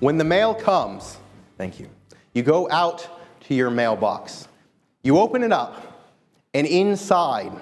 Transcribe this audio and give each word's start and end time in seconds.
when 0.00 0.18
the 0.18 0.24
mail 0.24 0.54
comes, 0.54 1.18
thank 1.56 1.78
you, 1.78 1.88
you 2.32 2.42
go 2.42 2.70
out 2.70 3.08
to 3.42 3.54
your 3.54 3.70
mailbox, 3.70 4.48
you 5.02 5.18
open 5.18 5.42
it 5.42 5.52
up, 5.52 6.10
and 6.52 6.66
inside 6.66 7.52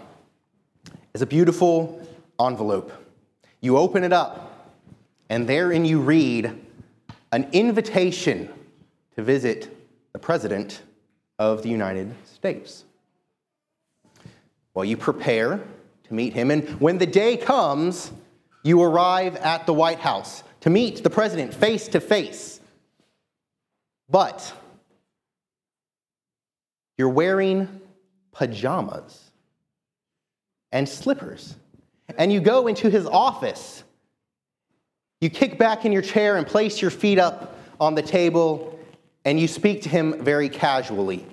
is 1.15 1.23
a 1.23 1.27
beautiful 1.27 2.07
envelope. 2.41 2.93
You 3.61 3.77
open 3.77 4.03
it 4.05 4.13
up, 4.13 4.71
and 5.29 5.49
therein 5.49 5.85
you 5.85 6.01
read 6.01 6.59
an 7.33 7.49
invitation 7.53 8.49
to 9.17 9.23
visit 9.23 9.75
the 10.13 10.19
President 10.19 10.83
of 11.39 11.63
the 11.63 11.69
United 11.69 12.15
States. 12.27 12.85
Well, 14.75 14.85
you 14.85 14.97
prepare 14.97 15.61
to 16.05 16.15
meet 16.15 16.33
him, 16.33 16.51
and 16.51 16.69
when 16.81 16.99
the 16.99 17.07
day 17.07 17.37
comes, 17.37 18.11
you 18.63 18.83
arrive 18.83 19.37
at 19.37 19.67
the 19.67 19.75
White 19.75 19.99
House 19.99 20.43
to 20.63 20.71
meet 20.71 21.03
the 21.03 21.11
President 21.11 21.53
face 21.53 21.89
to 21.89 22.01
face. 22.01 22.61
But 24.09 24.53
you're 26.97 27.09
wearing 27.09 27.81
pajamas 28.33 29.31
and 30.71 30.89
slippers, 30.89 31.57
and 32.17 32.33
you 32.33 32.41
go 32.41 32.67
into 32.67 32.89
his 32.89 33.07
office. 33.07 33.85
You 35.21 35.31
kick 35.31 35.59
back 35.59 35.85
in 35.85 35.93
your 35.93 36.03
chair 36.03 36.37
and 36.37 36.47
place 36.47 36.81
your 36.81 36.91
feet 36.91 37.19
up 37.19 37.57
on 37.79 37.95
the 37.95 38.03
table, 38.03 38.79
and 39.25 39.39
you 39.39 39.49
speak 39.49 39.83
to 39.83 39.89
him 39.89 40.23
very 40.23 40.49
casually. 40.49 41.27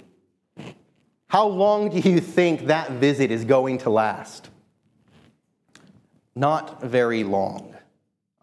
How 1.28 1.48
long 1.48 1.90
do 1.90 2.00
you 2.00 2.20
think 2.20 2.68
that 2.68 2.92
visit 2.92 3.30
is 3.30 3.46
going 3.46 3.78
to 3.80 3.90
last? 3.90 4.50
Not 6.36 6.82
very 6.82 7.24
long, 7.24 7.76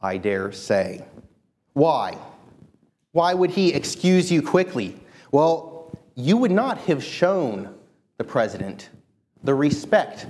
I 0.07 0.19
dare 0.19 0.53
say. 0.53 1.05
Why? 1.73 2.17
Why 3.11 3.35
would 3.35 3.51
he 3.51 3.75
excuse 3.75 4.31
you 4.31 4.41
quickly? 4.41 4.97
Well, 5.33 5.91
you 6.15 6.37
would 6.37 6.53
not 6.53 6.79
have 6.83 7.03
shown 7.03 7.75
the 8.17 8.25
president 8.25 8.91
the 9.43 9.55
respect 9.55 10.27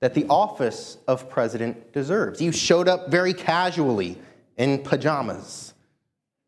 that 0.00 0.12
the 0.12 0.26
office 0.28 0.98
of 1.06 1.30
president 1.30 1.92
deserves. 1.92 2.40
You 2.40 2.50
showed 2.50 2.88
up 2.88 3.08
very 3.08 3.32
casually 3.32 4.18
in 4.56 4.82
pajamas. 4.82 5.74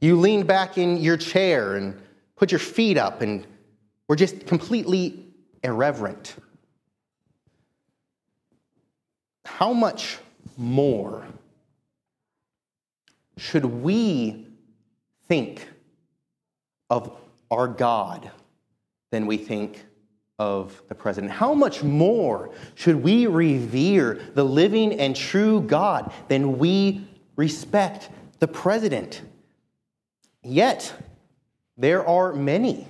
You 0.00 0.18
leaned 0.18 0.48
back 0.48 0.78
in 0.78 0.96
your 0.96 1.16
chair 1.16 1.76
and 1.76 1.94
put 2.34 2.50
your 2.50 2.58
feet 2.58 2.98
up 2.98 3.22
and 3.22 3.46
were 4.08 4.16
just 4.16 4.46
completely 4.46 5.26
irreverent. 5.62 6.34
How 9.44 9.72
much 9.72 10.18
more 10.56 11.24
should 13.38 13.64
we 13.64 14.46
think 15.26 15.68
of 16.90 17.16
our 17.50 17.68
God 17.68 18.30
than 19.10 19.26
we 19.26 19.36
think 19.36 19.84
of 20.38 20.80
the 20.88 20.94
president? 20.94 21.32
How 21.32 21.54
much 21.54 21.82
more 21.82 22.50
should 22.74 22.96
we 22.96 23.26
revere 23.26 24.14
the 24.34 24.44
living 24.44 24.98
and 25.00 25.14
true 25.14 25.60
God 25.60 26.12
than 26.28 26.58
we 26.58 27.06
respect 27.36 28.10
the 28.38 28.48
president? 28.48 29.22
Yet, 30.42 30.92
there 31.76 32.06
are 32.06 32.32
many, 32.32 32.86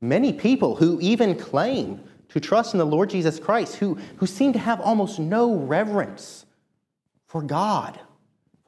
many 0.00 0.32
people 0.32 0.76
who 0.76 0.98
even 1.00 1.38
claim 1.38 2.02
to 2.30 2.40
trust 2.40 2.72
in 2.72 2.78
the 2.78 2.86
Lord 2.86 3.10
Jesus 3.10 3.38
Christ 3.38 3.76
who, 3.76 3.98
who 4.16 4.26
seem 4.26 4.54
to 4.54 4.58
have 4.58 4.80
almost 4.80 5.18
no 5.18 5.54
reverence 5.54 6.46
for 7.26 7.42
God, 7.42 8.00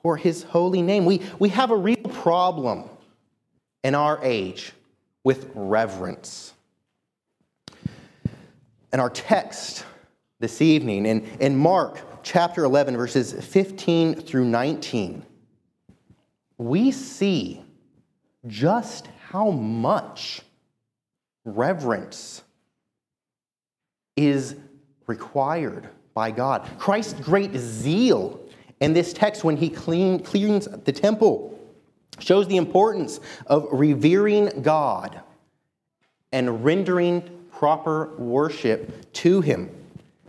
for 0.05 0.19
his 0.19 0.43
holy 0.43 0.83
name. 0.83 1.07
We, 1.07 1.23
we 1.39 1.49
have 1.49 1.71
a 1.71 1.77
real 1.77 1.97
problem 1.97 2.85
in 3.83 3.95
our 3.95 4.23
age 4.23 4.73
with 5.25 5.51
reverence. 5.55 6.53
And 8.93 9.01
our 9.01 9.09
text 9.09 9.87
this 10.41 10.61
evening 10.61 11.07
in, 11.07 11.25
in 11.41 11.57
Mark 11.57 12.23
chapter 12.23 12.65
11, 12.65 12.99
verses 12.99 13.33
15 13.33 14.21
through 14.21 14.45
19, 14.45 15.25
we 16.59 16.91
see 16.91 17.63
just 18.47 19.09
how 19.31 19.51
much 19.53 20.43
reverence 21.47 22.43
is 24.17 24.55
required 25.07 25.89
by 26.13 26.31
God. 26.31 26.69
Christ's 26.77 27.19
great 27.21 27.57
zeal 27.57 28.44
in 28.81 28.93
this 28.93 29.13
text 29.13 29.45
when 29.45 29.57
he 29.57 29.69
clean, 29.69 30.21
cleans 30.21 30.67
the 30.67 30.93
temple 30.93 31.59
shows 32.19 32.47
the 32.49 32.57
importance 32.57 33.21
of 33.47 33.67
revering 33.73 34.63
God 34.63 35.21
and 36.33 36.65
rendering 36.65 37.47
proper 37.51 38.15
worship 38.17 39.13
to 39.13 39.41
him. 39.41 39.71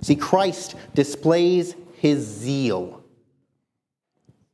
See, 0.01 0.15
Christ 0.15 0.75
displays 0.93 1.75
his 1.95 2.23
zeal 2.25 3.03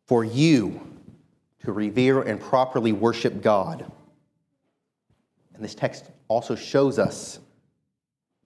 for 0.06 0.24
you 0.24 0.80
to 1.64 1.72
revere 1.72 2.22
and 2.22 2.40
properly 2.40 2.92
worship 2.92 3.42
God. 3.42 3.90
And 5.54 5.64
this 5.64 5.76
text 5.76 6.06
also 6.28 6.56
shows 6.56 6.98
us 6.98 7.40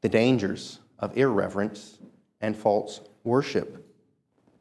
the 0.02 0.10
dangers 0.10 0.80
of 1.00 1.18
irreverence 1.18 1.98
and 2.42 2.56
false 2.56 3.02
worship. 3.24 3.85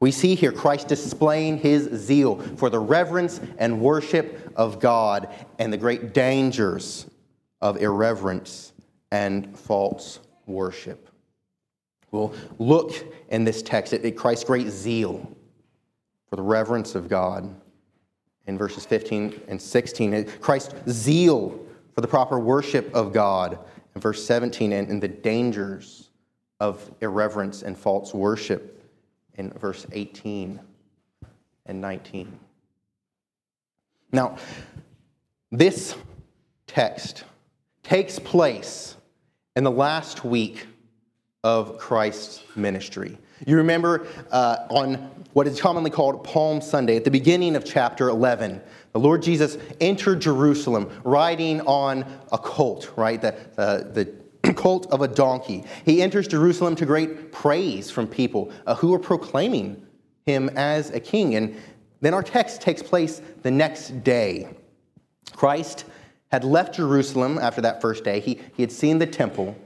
We 0.04 0.10
see 0.10 0.34
here 0.34 0.53
Christ 0.53 0.88
displaying 0.88 1.56
his 1.56 1.88
zeal 1.94 2.37
for 2.59 2.69
the 2.69 2.78
reverence 2.78 3.41
and 3.56 3.81
worship 3.81 4.53
of 4.54 4.78
God 4.78 5.34
and 5.59 5.72
the 5.72 5.78
great 5.78 6.12
dangers 6.12 7.06
of 7.62 7.78
irreverence 7.78 8.75
and 9.10 9.59
false 9.59 10.20
worship. 10.44 11.09
We'll 12.10 12.34
look 12.59 12.93
in 13.31 13.44
this 13.44 13.62
text 13.62 13.94
at 13.94 14.14
Christ's 14.14 14.44
great 14.44 14.69
zeal 14.69 15.26
for 16.28 16.37
the 16.37 16.43
reverence 16.43 16.94
of 16.94 17.09
God 17.09 17.59
in 18.47 18.59
verses 18.59 18.84
15 18.84 19.41
and 19.48 19.59
16. 19.59 20.26
Christ's 20.38 20.75
zeal 20.87 21.59
for 21.94 22.03
the 22.03 22.09
proper 22.09 22.38
worship 22.38 22.94
of 22.94 23.14
God 23.14 23.59
in 23.94 24.03
verse 24.03 24.22
17 24.22 24.70
and, 24.70 24.91
in 24.91 25.00
the 25.00 25.09
dangers 25.09 26.10
of 26.60 26.93
irreverence 27.00 27.62
and 27.62 27.75
false 27.78 28.12
worship 28.12 28.73
in 29.36 29.50
verse 29.50 29.86
18 29.92 30.60
and 31.66 31.80
19. 31.80 32.38
Now, 34.12 34.36
this 35.50 35.96
text 36.66 37.24
takes 37.82 38.18
place 38.18 38.96
in 39.56 39.64
the 39.64 39.70
last 39.70 40.24
week 40.24 40.66
of 41.42 41.78
Christ's 41.78 42.42
ministry. 42.56 43.18
You 43.46 43.56
remember 43.56 44.06
uh, 44.30 44.66
on 44.70 44.94
what 45.34 45.46
is 45.46 45.60
commonly 45.60 45.90
called 45.90 46.24
Palm 46.24 46.60
Sunday, 46.60 46.96
at 46.96 47.04
the 47.04 47.10
beginning 47.10 47.56
of 47.56 47.64
chapter 47.64 48.08
11, 48.08 48.60
the 48.92 49.00
Lord 49.00 49.22
Jesus 49.22 49.58
entered 49.80 50.20
Jerusalem 50.20 50.90
riding 51.04 51.60
on 51.62 52.04
a 52.32 52.38
colt, 52.38 52.92
right? 52.96 53.20
The, 53.20 53.34
uh, 53.58 53.78
the 53.92 54.14
colt 54.56 54.87
of 54.91 55.00
a 55.00 55.08
donkey. 55.08 55.64
He 55.85 56.02
enters 56.02 56.29
Jerusalem 56.29 56.76
to 56.76 56.87
great 56.87 57.32
praise 57.32 57.91
from 57.91 58.06
people 58.06 58.52
uh, 58.67 58.75
who 58.75 58.93
are 58.94 58.99
proclaiming 58.99 59.85
him 60.26 60.50
as 60.56 60.91
a 60.91 61.00
king. 61.00 61.35
And 61.35 61.56
then 62.00 62.14
our 62.14 62.23
text 62.23 62.61
takes 62.61 62.82
place 62.82 63.20
the 63.43 63.50
next 63.50 64.05
day. 64.05 64.49
Christ 65.32 65.85
had 66.29 66.44
left 66.44 66.75
Jerusalem 66.75 67.38
after 67.38 67.61
that 67.62 67.81
first 67.81 68.05
day. 68.05 68.20
He, 68.20 68.41
he 68.56 68.62
had 68.62 68.73
seen 68.73 68.99
the 68.99 69.06
temple. 69.06 69.56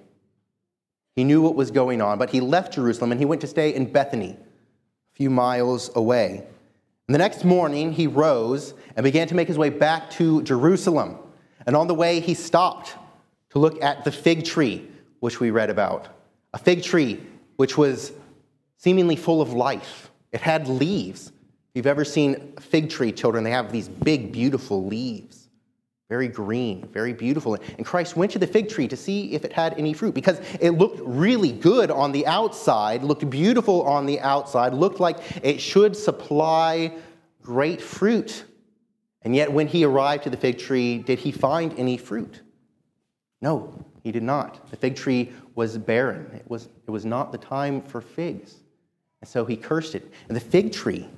He 1.17 1.25
knew 1.25 1.43
what 1.43 1.55
was 1.55 1.71
going 1.71 2.01
on, 2.01 2.19
but 2.19 2.31
he 2.31 2.41
left 2.41 2.75
Jerusalem 2.75 3.11
and 3.11 3.21
he 3.21 3.25
went 3.25 3.41
to 3.41 3.47
stay 3.47 3.75
in 3.75 3.91
Bethany, 3.91 4.31
a 4.31 5.17
few 5.17 5.31
miles 5.31 5.91
away. 5.97 6.47
And 7.09 7.15
the 7.15 7.19
next 7.19 7.45
morning, 7.45 7.93
he 7.93 8.07
rose 8.07 8.75
and 8.95 9.03
began 9.03 9.27
to 9.29 9.35
make 9.35 9.49
his 9.49 9.57
way 9.57 9.71
back 9.71 10.11
to 10.11 10.43
Jerusalem. 10.43 11.17
And 11.67 11.75
on 11.75 11.87
the 11.87 11.95
way, 11.95 12.21
he 12.21 12.35
stopped 12.35 12.95
to 13.51 13.59
look 13.59 13.83
at 13.83 14.05
the 14.05 14.13
fig 14.13 14.45
tree, 14.45 14.89
which 15.21 15.41
we 15.41 15.51
read 15.51 15.71
about. 15.71 16.09
A 16.55 16.59
fig 16.59 16.83
tree 16.83 17.21
which 17.57 17.77
was 17.77 18.13
seemingly 18.77 19.17
full 19.17 19.43
of 19.43 19.53
life. 19.53 20.11
It 20.33 20.41
had 20.41 20.69
leaves. 20.69 21.29
If 21.29 21.35
you've 21.75 21.87
ever 21.87 22.05
seen 22.05 22.53
fig 22.61 22.89
tree 22.89 23.13
children, 23.13 23.45
they 23.45 23.51
have 23.51 23.73
these 23.73 23.89
big, 23.89 24.33
beautiful 24.33 24.87
leaves, 24.87 25.49
very 26.09 26.29
green, 26.29 26.89
very 26.93 27.13
beautiful. 27.13 27.59
And 27.77 27.85
Christ 27.85 28.17
went 28.17 28.31
to 28.33 28.39
the 28.39 28.47
fig 28.47 28.69
tree 28.69 28.87
to 28.89 28.97
see 28.97 29.33
if 29.33 29.45
it 29.45 29.53
had 29.53 29.75
any 29.77 29.93
fruit 29.93 30.15
because 30.15 30.41
it 30.61 30.71
looked 30.71 31.01
really 31.03 31.53
good 31.53 31.91
on 31.91 32.13
the 32.13 32.27
outside, 32.27 33.03
looked 33.03 33.29
beautiful 33.29 33.83
on 33.83 34.07
the 34.07 34.21
outside, 34.21 34.73
looked 34.73 35.01
like 35.01 35.19
it 35.45 35.61
should 35.61 35.97
supply 35.97 36.93
great 37.43 37.83
fruit. 37.83 38.45
And 39.23 39.35
yet, 39.35 39.53
when 39.53 39.67
he 39.67 39.85
arrived 39.85 40.25
to 40.25 40.31
the 40.31 40.37
fig 40.37 40.59
tree, 40.59 40.99
did 40.99 41.19
he 41.19 41.33
find 41.33 41.77
any 41.77 41.97
fruit? 41.97 42.43
No, 43.41 43.73
he 44.03 44.13
did 44.13 44.23
not. 44.23 44.69
The 44.71 44.77
fig 44.77 44.97
tree 44.97 45.33
was 45.55 45.79
barren. 45.79 46.31
It 46.35 46.49
was, 46.49 46.69
it 46.87 46.91
was 46.91 47.05
not 47.05 47.33
the 47.33 47.39
time 47.39 47.81
for 47.81 48.01
figs. 48.01 48.57
And 49.21 49.29
so 49.29 49.45
he 49.45 49.57
cursed 49.57 49.95
it. 49.95 50.13
And 50.29 50.37
the 50.37 50.41
fig 50.41 50.73
tree 50.73 51.09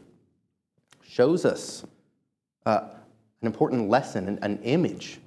shows 1.03 1.45
us 1.45 1.85
uh, 2.67 2.89
an 3.41 3.47
important 3.47 3.89
lesson, 3.89 4.29
an, 4.29 4.39
an 4.43 4.59
image 4.63 5.19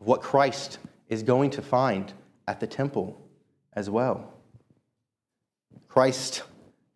of 0.00 0.06
what 0.06 0.22
Christ 0.22 0.78
is 1.08 1.22
going 1.22 1.50
to 1.50 1.62
find 1.62 2.12
at 2.48 2.60
the 2.60 2.66
temple 2.66 3.20
as 3.74 3.88
well. 3.88 4.32
Christ, 5.88 6.42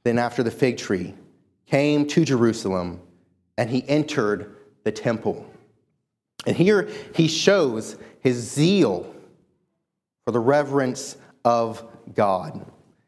then 0.04 0.18
after 0.18 0.42
the 0.42 0.50
fig 0.50 0.78
tree, 0.78 1.14
came 1.66 2.06
to 2.08 2.24
Jerusalem 2.24 3.00
and 3.56 3.70
he 3.70 3.88
entered 3.88 4.56
the 4.84 4.92
temple. 4.92 5.48
And 6.46 6.56
here 6.56 6.88
he 7.14 7.28
shows 7.28 7.96
his 8.20 8.36
zeal 8.36 9.14
for 10.24 10.32
the 10.32 10.40
reverence 10.40 11.16
of 11.44 11.82
God. 12.14 12.64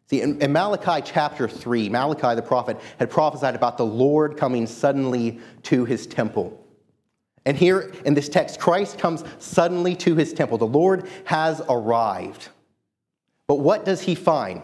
See, 0.08 0.23
in, 0.23 0.40
in, 0.40 0.52
Malachi 0.52 1.02
chapter 1.05 1.49
3, 1.49 1.88
Malachi 1.88 2.37
the 2.37 2.43
prophet 2.43 2.78
had 2.99 3.11
prophesied 3.11 3.56
about 3.56 3.76
the 3.76 3.87
Lord 3.87 4.37
coming 4.37 4.67
suddenly 4.67 5.40
to 5.64 5.84
his 5.84 6.06
temple. 6.06 6.62
And 7.44 7.56
here 7.56 7.93
in 8.05 8.14
this 8.14 8.28
text, 8.28 8.61
Christ 8.61 8.99
comes 8.99 9.25
suddenly 9.38 9.96
to 9.96 10.14
his 10.14 10.32
temple. 10.32 10.58
The 10.58 10.67
Lord 10.67 11.08
has 11.25 11.61
arrived. 11.69 12.49
But 13.49 13.56
what 13.56 13.84
does 13.84 14.00
he 14.00 14.14
find? 14.14 14.62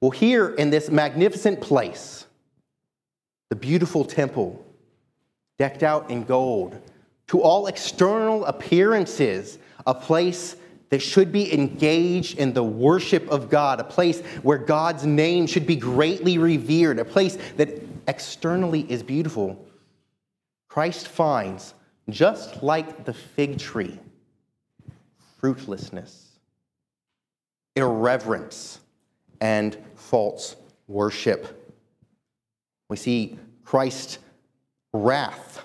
Well, 0.00 0.10
here 0.10 0.50
in 0.50 0.70
this 0.70 0.90
magnificent 0.90 1.60
place, 1.60 2.26
the 3.50 3.56
beautiful 3.56 4.04
temple, 4.04 4.64
decked 5.58 5.82
out 5.82 6.10
in 6.10 6.24
gold, 6.24 6.80
to 7.28 7.42
all 7.42 7.66
external 7.66 8.44
appearances, 8.46 9.58
a 9.86 9.94
place 9.94 10.56
that 10.90 11.00
should 11.00 11.30
be 11.30 11.52
engaged 11.52 12.38
in 12.38 12.54
the 12.54 12.62
worship 12.62 13.28
of 13.28 13.50
God, 13.50 13.78
a 13.78 13.84
place 13.84 14.20
where 14.42 14.58
God's 14.58 15.04
name 15.04 15.46
should 15.46 15.66
be 15.66 15.76
greatly 15.76 16.38
revered, 16.38 16.98
a 16.98 17.04
place 17.04 17.36
that 17.56 17.82
externally 18.06 18.90
is 18.90 19.02
beautiful. 19.02 19.66
Christ 20.68 21.08
finds, 21.08 21.74
just 22.08 22.62
like 22.62 23.04
the 23.04 23.12
fig 23.12 23.58
tree, 23.58 23.98
fruitlessness, 25.40 26.28
irreverence, 27.76 28.80
and 29.40 29.76
false 29.94 30.56
worship. 30.86 31.76
We 32.88 32.96
see 32.96 33.38
Christ's 33.64 34.18
wrath 34.94 35.62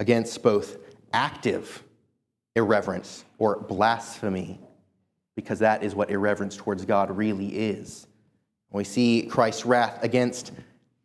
against 0.00 0.42
both 0.42 0.76
active 1.12 1.82
irreverence 2.56 3.24
or 3.38 3.60
blasphemy, 3.60 4.60
because 5.36 5.60
that 5.60 5.82
is 5.82 5.94
what 5.94 6.10
irreverence 6.10 6.56
towards 6.56 6.84
God 6.84 7.16
really 7.16 7.48
is. 7.48 8.06
We 8.70 8.84
see 8.84 9.22
Christ's 9.22 9.64
wrath 9.64 10.02
against 10.02 10.52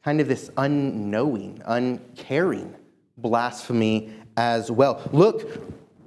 kind 0.04 0.20
of 0.20 0.28
this 0.28 0.50
unknowing, 0.58 1.62
uncaring 1.66 2.76
blasphemy 3.18 4.14
as 4.36 4.70
well. 4.70 5.02
Look 5.14 5.62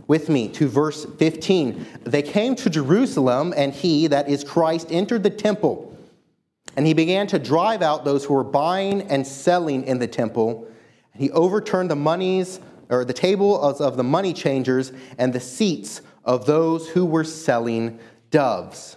with 0.06 0.28
me 0.28 0.49
to 0.49 0.69
verse 0.69 1.06
15. 1.19 1.87
They 2.04 2.22
came 2.22 2.54
to 2.56 2.70
Jerusalem, 2.70 3.54
and 3.56 3.72
he, 3.72 4.06
that 4.08 4.28
is 4.28 4.44
Christ, 4.44 4.88
entered 4.90 5.22
the 5.22 5.31
temple. 5.31 5.96
And 6.76 6.87
he 6.87 6.94
began 6.94 7.26
to 7.28 7.38
drive 7.38 7.82
out 7.82 8.04
those 8.04 8.25
who 8.25 8.34
were 8.34 8.44
buying 8.44 9.02
and 9.02 9.26
selling 9.26 9.84
in 9.84 9.99
the 9.99 10.06
temple. 10.06 10.69
He 11.14 11.31
overturned 11.31 11.90
the 11.90 11.96
monies 11.96 12.60
or 12.88 13.04
the 13.04 13.12
table 13.12 13.60
of 13.60 13.96
the 13.96 14.04
money 14.04 14.32
changers 14.32 14.92
and 15.18 15.32
the 15.32 15.40
seats 15.40 16.02
of 16.24 16.46
those 16.46 16.88
who 16.88 17.06
were 17.06 17.24
selling 17.24 17.98
doves. 18.30 18.96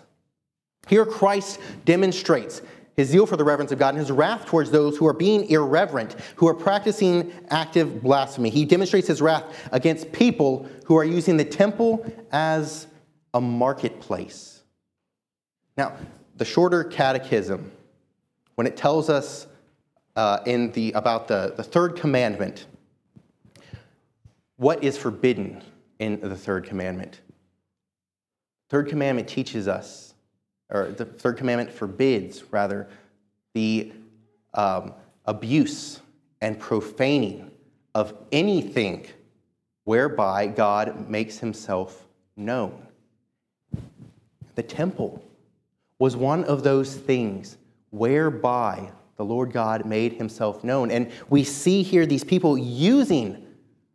Here, 0.88 1.06
Christ 1.06 1.59
demonstrates 1.86 2.62
his 2.95 3.09
zeal 3.09 3.25
for 3.25 3.38
the 3.38 3.44
reverence 3.45 3.71
of 3.71 3.80
God 3.80 3.89
and 3.89 4.00
his 4.00 4.12
wrath 4.12 4.45
towards 4.45 4.71
those 4.71 4.97
who 4.97 5.07
are 5.07 5.13
being 5.13 5.50
irreverent, 5.50 6.15
who 6.36 6.47
are 6.47 6.53
practicing 6.53 7.31
active 7.50 8.01
blasphemy. 8.03 8.50
He 8.50 8.65
demonstrates 8.65 9.07
his 9.07 9.21
wrath 9.21 9.69
against 9.71 10.12
people 10.12 10.68
who 10.85 10.97
are 10.97 11.06
using 11.06 11.38
the 11.38 11.45
temple 11.45 12.06
as 12.31 12.88
a 13.33 13.39
marketplace. 13.39 14.63
Now, 15.77 15.95
the 16.35 16.44
shorter 16.44 16.83
catechism, 16.83 17.71
when 18.56 18.68
it 18.68 18.75
tells 18.75 19.09
us 19.09 19.47
uh, 20.15 20.39
in 20.45 20.71
the, 20.74 20.92
about 20.92 21.30
the, 21.30 21.53
the 21.56 21.63
third 21.63 21.95
commandment, 21.95 22.65
what 24.59 24.83
is 24.83 24.97
forbidden 24.97 25.63
in 26.00 26.19
the 26.19 26.35
third 26.35 26.65
commandment? 26.65 27.21
Third 28.69 28.89
commandment 28.89 29.29
teaches 29.29 29.69
us, 29.69 30.13
or 30.69 30.89
the 30.89 31.06
third 31.06 31.38
commandment 31.38 31.71
forbids, 31.71 32.44
rather, 32.51 32.89
the 33.53 33.94
um, 34.53 34.94
abuse 35.25 36.01
and 36.41 36.59
profaning 36.59 37.50
of 37.95 38.13
anything 38.33 39.07
whereby 39.85 40.47
God 40.47 41.09
makes 41.09 41.39
himself 41.39 42.06
known. 42.35 42.85
The 44.56 44.63
temple 44.63 45.23
was 46.00 46.17
one 46.17 46.44
of 46.44 46.63
those 46.63 46.95
things 46.95 47.57
whereby 47.91 48.91
the 49.15 49.23
Lord 49.23 49.53
God 49.53 49.85
made 49.85 50.13
himself 50.13 50.65
known. 50.65 50.91
And 50.91 51.11
we 51.29 51.45
see 51.45 51.81
here 51.81 52.06
these 52.06 52.25
people 52.25 52.57
using 52.57 53.45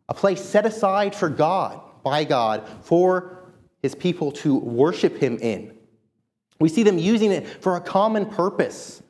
a 0.07 0.13
place 0.13 0.43
set 0.43 0.65
aside 0.65 1.15
for 1.15 1.29
God, 1.29 1.81
by 2.03 2.23
God, 2.23 2.67
for 2.81 3.51
his 3.81 3.95
people 3.95 4.31
to 4.31 4.57
worship 4.57 5.17
him 5.17 5.37
in. 5.37 5.75
We 6.59 6.69
see 6.69 6.83
them 6.83 6.97
using 6.97 7.31
it 7.31 7.47
for 7.61 7.75
a 7.75 7.81
common 7.81 8.25
purpose, 8.25 9.01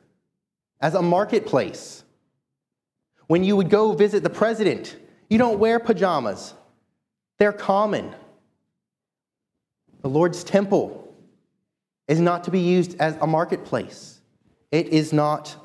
as 0.80 0.94
a 0.94 1.02
marketplace. 1.02 2.04
When 3.26 3.44
you 3.44 3.56
would 3.56 3.70
go 3.70 3.92
visit 3.92 4.22
the 4.22 4.30
president, 4.30 4.96
you 5.28 5.38
don't 5.38 5.58
wear 5.58 5.78
pajamas, 5.80 6.54
they're 7.38 7.52
common. 7.52 8.14
The 10.02 10.08
Lord's 10.08 10.44
temple 10.44 11.14
is 12.08 12.20
not 12.20 12.44
to 12.44 12.50
be 12.50 12.60
used 12.60 13.00
as 13.00 13.16
a 13.20 13.26
marketplace, 13.26 14.20
it 14.70 14.88
is 14.88 15.12
not 15.12 15.56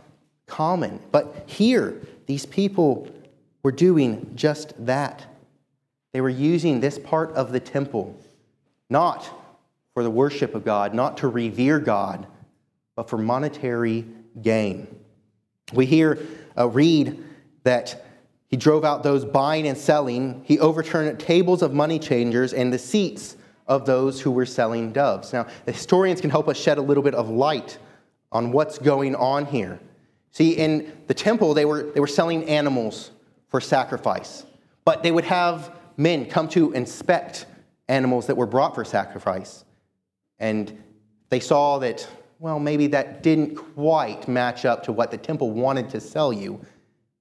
common. 0.47 0.99
But 1.11 1.43
here, 1.45 2.01
these 2.25 2.45
people 2.45 3.07
were 3.63 3.71
doing 3.71 4.31
just 4.35 4.73
that. 4.85 5.25
They 6.13 6.21
were 6.21 6.29
using 6.29 6.79
this 6.79 6.99
part 6.99 7.31
of 7.33 7.51
the 7.51 7.59
temple 7.59 8.17
not 8.89 9.29
for 9.93 10.03
the 10.03 10.09
worship 10.09 10.53
of 10.53 10.65
God, 10.65 10.93
not 10.93 11.17
to 11.17 11.27
revere 11.27 11.79
God, 11.79 12.27
but 12.95 13.09
for 13.09 13.17
monetary 13.17 14.05
gain. 14.41 14.87
We 15.73 15.85
hear, 15.85 16.19
uh, 16.57 16.67
read 16.67 17.23
that 17.63 18.05
he 18.49 18.57
drove 18.57 18.83
out 18.83 19.01
those 19.01 19.23
buying 19.23 19.65
and 19.65 19.77
selling. 19.77 20.43
He 20.45 20.59
overturned 20.59 21.17
tables 21.19 21.61
of 21.61 21.73
money 21.73 21.99
changers 21.99 22.53
and 22.53 22.71
the 22.71 22.77
seats 22.77 23.37
of 23.65 23.85
those 23.85 24.19
who 24.19 24.31
were 24.31 24.45
selling 24.45 24.91
doves. 24.91 25.31
Now, 25.31 25.47
the 25.65 25.71
historians 25.71 26.19
can 26.19 26.29
help 26.29 26.49
us 26.49 26.57
shed 26.57 26.77
a 26.77 26.81
little 26.81 27.03
bit 27.03 27.15
of 27.15 27.29
light 27.29 27.77
on 28.31 28.51
what's 28.51 28.77
going 28.77 29.15
on 29.15 29.45
here. 29.45 29.79
See, 30.31 30.51
in 30.51 30.91
the 31.07 31.13
temple, 31.13 31.53
they 31.53 31.63
were, 31.63 31.83
they 31.83 32.01
were 32.01 32.07
selling 32.07 32.43
animals 32.49 33.11
for 33.47 33.61
sacrifice. 33.61 34.45
But 34.83 35.03
they 35.03 35.11
would 35.11 35.25
have 35.25 35.73
men 36.01 36.25
come 36.25 36.47
to 36.49 36.71
inspect 36.71 37.45
animals 37.87 38.27
that 38.27 38.35
were 38.35 38.45
brought 38.45 38.73
for 38.73 38.83
sacrifice. 38.83 39.63
And 40.39 40.81
they 41.29 41.39
saw 41.39 41.77
that, 41.79 42.07
well, 42.39 42.59
maybe 42.59 42.87
that 42.87 43.21
didn't 43.21 43.55
quite 43.55 44.27
match 44.27 44.65
up 44.65 44.83
to 44.83 44.91
what 44.91 45.11
the 45.11 45.17
temple 45.17 45.51
wanted 45.51 45.89
to 45.91 45.99
sell 45.99 46.33
you. 46.33 46.59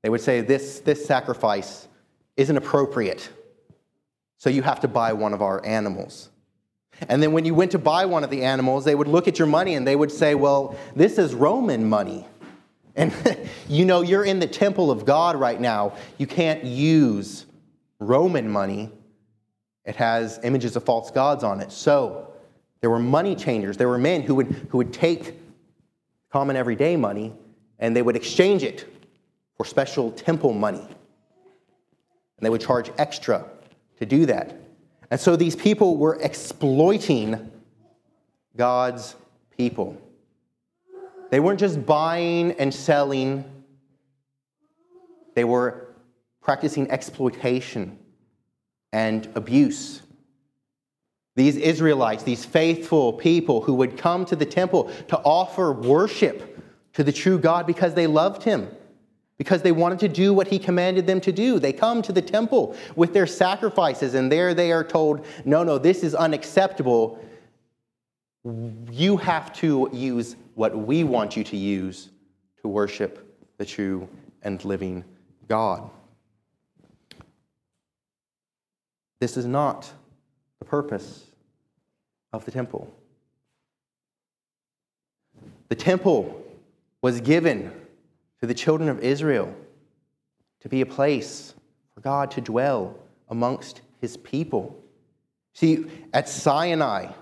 They 0.03 0.09
would 0.09 0.23
say, 0.23 0.41
this, 0.41 0.81
this 0.81 1.05
sacrifice 1.05 1.89
isn't 2.37 2.57
appropriate, 2.57 3.29
so 4.39 4.49
you 4.49 4.63
have 4.63 4.81
to 4.81 4.89
buy 4.89 5.13
one 5.13 5.35
of 5.35 5.43
our 5.43 5.65
animals. 5.67 6.31
And 7.09 7.23
then 7.23 7.33
when 7.33 7.45
you 7.45 7.55
went 7.55 7.73
to 7.73 7.79
buy 7.79 8.07
one 8.07 8.25
of 8.25 8.31
the 8.31 8.45
animals, 8.45 8.85
they 8.85 8.95
would 8.95 9.09
look 9.09 9.29
at 9.29 9.39
your 9.39 9.49
money 9.49 9.75
and 9.75 9.87
they 9.87 9.97
would 9.97 10.11
say, 10.11 10.35
well, 10.35 10.77
this 10.97 11.19
is 11.19 11.35
Roman 11.35 11.89
money. 11.89 12.27
And 12.97 13.13
you 13.69 13.85
know, 13.85 14.01
you're 14.01 14.25
in 14.25 14.39
the 14.39 14.47
temple 14.47 14.91
of 14.91 15.05
God 15.05 15.37
right 15.37 15.61
now. 15.61 15.97
You 16.19 16.27
can't 16.27 16.65
use 16.65 17.47
Roman 18.01 18.49
money. 18.49 18.91
It 19.85 19.97
has 19.97 20.41
images 20.43 20.75
of 20.77 20.85
false 20.85 21.11
gods 21.11 21.45
on 21.45 21.61
it. 21.61 21.71
So 21.71 22.33
there 22.81 22.91
were 22.91 22.99
money 22.99 23.37
changers. 23.37 23.77
There 23.77 23.89
were 23.89 23.99
men 23.99 24.23
who 24.23 24.35
would, 24.37 24.49
who 24.71 24.79
would 24.79 24.93
take 24.93 25.35
common 26.33 26.57
everyday 26.57 26.97
money 26.97 27.33
and 27.79 27.95
they 27.95 28.03
would 28.03 28.17
exchange 28.17 28.63
it 28.63 28.87
for 29.57 29.65
special 29.65 30.11
temple 30.11 30.53
money. 30.53 30.79
And 30.79 32.47
they 32.47 32.51
would 32.51 32.61
charge 32.61 32.91
extra 32.99 33.45
to 33.99 34.07
do 34.07 34.27
that. 34.27 34.57
And 35.11 35.21
so 35.21 35.37
these 35.37 35.57
people 35.57 35.97
were 35.97 36.19
exploiting 36.21 37.51
God's 38.57 39.17
people. 39.57 40.01
They 41.31 41.41
weren't 41.41 41.61
just 41.61 41.85
buying 41.85 42.53
and 42.53 42.73
selling, 42.73 43.45
they 45.35 45.45
were 45.45 45.90
practicing 46.41 46.91
exploitation 46.91 47.99
and 48.93 49.29
abuse. 49.35 50.03
These 51.37 51.57
Israelites, 51.57 52.23
these 52.23 52.45
faithful 52.45 53.13
people 53.13 53.61
who 53.61 53.75
would 53.75 53.97
come 53.97 54.25
to 54.27 54.37
the 54.37 54.45
temple 54.45 54.91
to 55.09 55.19
offer 55.19 55.73
worship 55.73 56.59
to 56.95 57.05
the 57.05 57.13
true 57.13 57.39
God 57.39 57.67
because 57.67 57.95
they 57.95 58.07
loved 58.07 58.43
him, 58.43 58.69
because 59.39 59.63
they 59.63 59.73
wanted 59.73 60.01
to 60.01 60.09
do 60.09 60.35
what 60.35 60.49
he 60.49 60.59
commanded 60.59 61.07
them 61.07 61.21
to 61.23 61.33
do. 61.33 61.59
They 61.59 61.73
come 61.73 62.03
to 62.03 62.13
the 62.13 62.23
temple 62.23 62.77
with 62.97 63.15
their 63.15 63.27
sacrifices, 63.27 64.15
and 64.15 64.31
there 64.31 64.55
they 64.55 64.73
are 64.73 64.85
told, 64.85 65.25
No, 65.45 65.63
no, 65.63 65.79
this 65.79 66.03
is 66.03 66.15
unacceptable. 66.15 67.25
You 68.91 69.17
have 69.19 69.53
to 69.55 69.89
use 69.93 70.37
what 70.55 70.77
we 70.77 71.05
want 71.05 71.37
you 71.37 71.45
to 71.45 71.57
use 71.57 72.11
to 72.63 72.69
worship 72.69 73.27
the 73.57 73.65
true 73.65 74.09
and 74.43 74.63
living 74.65 75.05
God. 75.49 75.89
This 79.21 79.37
is 79.37 79.47
not 79.47 79.93
the 80.59 80.65
purpose 80.65 81.27
of 82.33 82.45
the 82.45 82.51
temple. 82.51 82.93
The 85.69 85.77
temple 85.77 86.43
was 87.03 87.21
given 87.21 87.71
to 88.41 88.47
the 88.47 88.55
children 88.55 88.89
of 88.89 89.01
Israel 89.01 89.55
to 90.61 90.69
be 90.69 90.81
a 90.81 90.87
place 90.87 91.55
for 91.95 92.01
God 92.01 92.31
to 92.33 92.41
dwell 92.41 92.99
amongst 93.29 93.83
his 94.01 94.17
people. 94.17 94.83
See, 95.55 95.87
at 96.13 96.29
Sinai, 96.29 97.13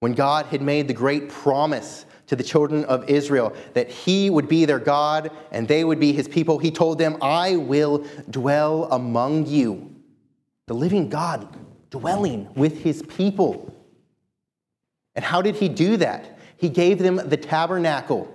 when 0.00 0.12
God 0.12 0.46
had 0.46 0.62
made 0.62 0.88
the 0.88 0.94
great 0.94 1.28
promise 1.28 2.04
to 2.26 2.36
the 2.36 2.42
children 2.42 2.84
of 2.84 3.08
Israel 3.08 3.54
that 3.74 3.90
he 3.90 4.30
would 4.30 4.48
be 4.48 4.64
their 4.64 4.78
God 4.78 5.30
and 5.50 5.66
they 5.66 5.84
would 5.84 6.00
be 6.00 6.12
his 6.12 6.28
people, 6.28 6.58
he 6.58 6.70
told 6.70 6.98
them, 6.98 7.16
I 7.22 7.56
will 7.56 8.06
dwell 8.28 8.84
among 8.90 9.46
you. 9.46 9.92
The 10.72 10.78
living 10.78 11.10
God 11.10 11.54
dwelling 11.90 12.48
with 12.54 12.82
his 12.82 13.02
people. 13.02 13.76
And 15.14 15.22
how 15.22 15.42
did 15.42 15.56
he 15.56 15.68
do 15.68 15.98
that? 15.98 16.38
He 16.56 16.70
gave 16.70 16.98
them 16.98 17.16
the 17.16 17.36
tabernacle, 17.36 18.34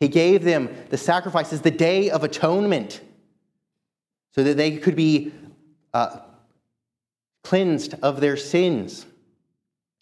he 0.00 0.08
gave 0.08 0.42
them 0.42 0.68
the 0.88 0.98
sacrifices, 0.98 1.60
the 1.60 1.70
day 1.70 2.10
of 2.10 2.24
atonement, 2.24 3.00
so 4.34 4.42
that 4.42 4.56
they 4.56 4.78
could 4.78 4.96
be 4.96 5.32
uh, 5.94 6.22
cleansed 7.44 7.94
of 8.02 8.20
their 8.20 8.36
sins, 8.36 9.06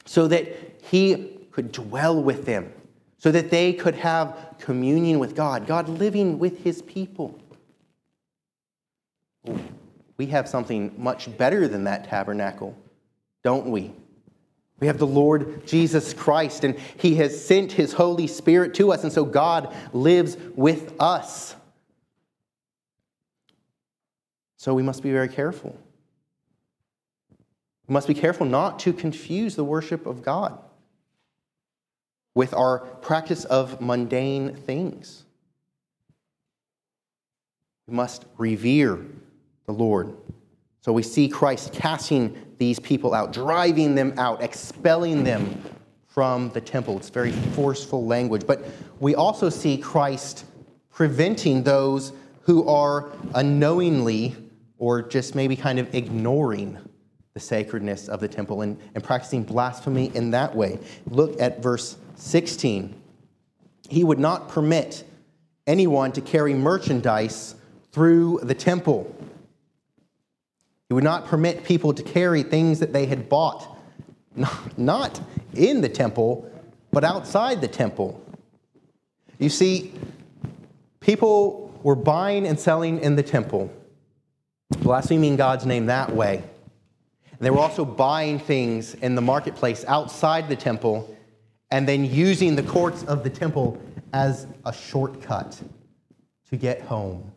so 0.06 0.26
that 0.26 0.80
he 0.84 1.36
could 1.50 1.70
dwell 1.70 2.22
with 2.22 2.46
them, 2.46 2.72
so 3.18 3.30
that 3.30 3.50
they 3.50 3.74
could 3.74 3.96
have 3.96 4.54
communion 4.58 5.18
with 5.18 5.36
God, 5.36 5.66
God 5.66 5.86
living 5.90 6.38
with 6.38 6.64
his 6.64 6.80
people. 6.80 7.38
We 10.18 10.26
have 10.26 10.48
something 10.48 10.92
much 10.98 11.36
better 11.38 11.68
than 11.68 11.84
that 11.84 12.04
tabernacle, 12.04 12.76
don't 13.44 13.66
we? 13.66 13.92
We 14.80 14.86
have 14.88 14.98
the 14.98 15.06
Lord 15.06 15.66
Jesus 15.66 16.12
Christ, 16.12 16.64
and 16.64 16.78
He 16.96 17.16
has 17.16 17.44
sent 17.44 17.72
His 17.72 17.92
Holy 17.92 18.26
Spirit 18.26 18.74
to 18.74 18.92
us, 18.92 19.04
and 19.04 19.12
so 19.12 19.24
God 19.24 19.74
lives 19.92 20.36
with 20.54 20.92
us. 21.00 21.54
So 24.56 24.74
we 24.74 24.82
must 24.82 25.02
be 25.02 25.12
very 25.12 25.28
careful. 25.28 25.78
We 27.86 27.92
must 27.92 28.08
be 28.08 28.14
careful 28.14 28.44
not 28.44 28.80
to 28.80 28.92
confuse 28.92 29.56
the 29.56 29.64
worship 29.64 30.04
of 30.04 30.22
God 30.22 30.58
with 32.34 32.52
our 32.54 32.80
practice 32.80 33.44
of 33.44 33.80
mundane 33.80 34.54
things. 34.54 35.24
We 37.86 37.94
must 37.94 38.26
revere 38.36 39.04
the 39.68 39.74
Lord. 39.74 40.16
So 40.80 40.94
we 40.94 41.02
see 41.02 41.28
Christ 41.28 41.74
casting 41.74 42.34
these 42.56 42.80
people 42.80 43.12
out, 43.12 43.34
driving 43.34 43.94
them 43.94 44.14
out, 44.16 44.42
expelling 44.42 45.24
them 45.24 45.62
from 46.06 46.48
the 46.50 46.60
temple. 46.60 46.96
It's 46.96 47.10
very 47.10 47.32
forceful 47.32 48.06
language. 48.06 48.46
But 48.46 48.64
we 48.98 49.14
also 49.14 49.50
see 49.50 49.76
Christ 49.76 50.46
preventing 50.90 51.64
those 51.64 52.14
who 52.40 52.66
are 52.66 53.10
unknowingly 53.34 54.34
or 54.78 55.02
just 55.02 55.34
maybe 55.34 55.54
kind 55.54 55.78
of 55.78 55.94
ignoring 55.94 56.78
the 57.34 57.40
sacredness 57.40 58.08
of 58.08 58.20
the 58.20 58.28
temple 58.28 58.62
and, 58.62 58.80
and 58.94 59.04
practicing 59.04 59.42
blasphemy 59.42 60.10
in 60.14 60.30
that 60.30 60.56
way. 60.56 60.78
Look 61.10 61.38
at 61.38 61.62
verse 61.62 61.98
16. 62.16 62.94
He 63.90 64.02
would 64.02 64.18
not 64.18 64.48
permit 64.48 65.04
anyone 65.66 66.10
to 66.12 66.22
carry 66.22 66.54
merchandise 66.54 67.54
through 67.92 68.40
the 68.42 68.54
temple 68.54 69.14
he 70.88 70.94
would 70.94 71.04
not 71.04 71.26
permit 71.26 71.64
people 71.64 71.92
to 71.92 72.02
carry 72.02 72.42
things 72.42 72.80
that 72.80 72.92
they 72.92 73.06
had 73.06 73.28
bought, 73.28 73.76
not 74.76 75.20
in 75.54 75.80
the 75.80 75.88
temple, 75.88 76.50
but 76.90 77.04
outside 77.04 77.60
the 77.60 77.68
temple. 77.68 78.24
You 79.38 79.50
see, 79.50 79.92
people 81.00 81.78
were 81.82 81.94
buying 81.94 82.46
and 82.46 82.58
selling 82.58 83.00
in 83.00 83.16
the 83.16 83.22
temple, 83.22 83.70
blaspheming 84.80 85.36
God's 85.36 85.66
name 85.66 85.86
that 85.86 86.14
way. 86.14 86.42
They 87.38 87.50
were 87.50 87.60
also 87.60 87.84
buying 87.84 88.38
things 88.38 88.94
in 88.94 89.14
the 89.14 89.20
marketplace 89.20 89.84
outside 89.86 90.48
the 90.48 90.56
temple 90.56 91.14
and 91.70 91.86
then 91.86 92.04
using 92.04 92.56
the 92.56 92.62
courts 92.62 93.04
of 93.04 93.22
the 93.22 93.30
temple 93.30 93.80
as 94.12 94.46
a 94.64 94.72
shortcut 94.72 95.60
to 96.50 96.56
get 96.56 96.80
home. 96.80 97.30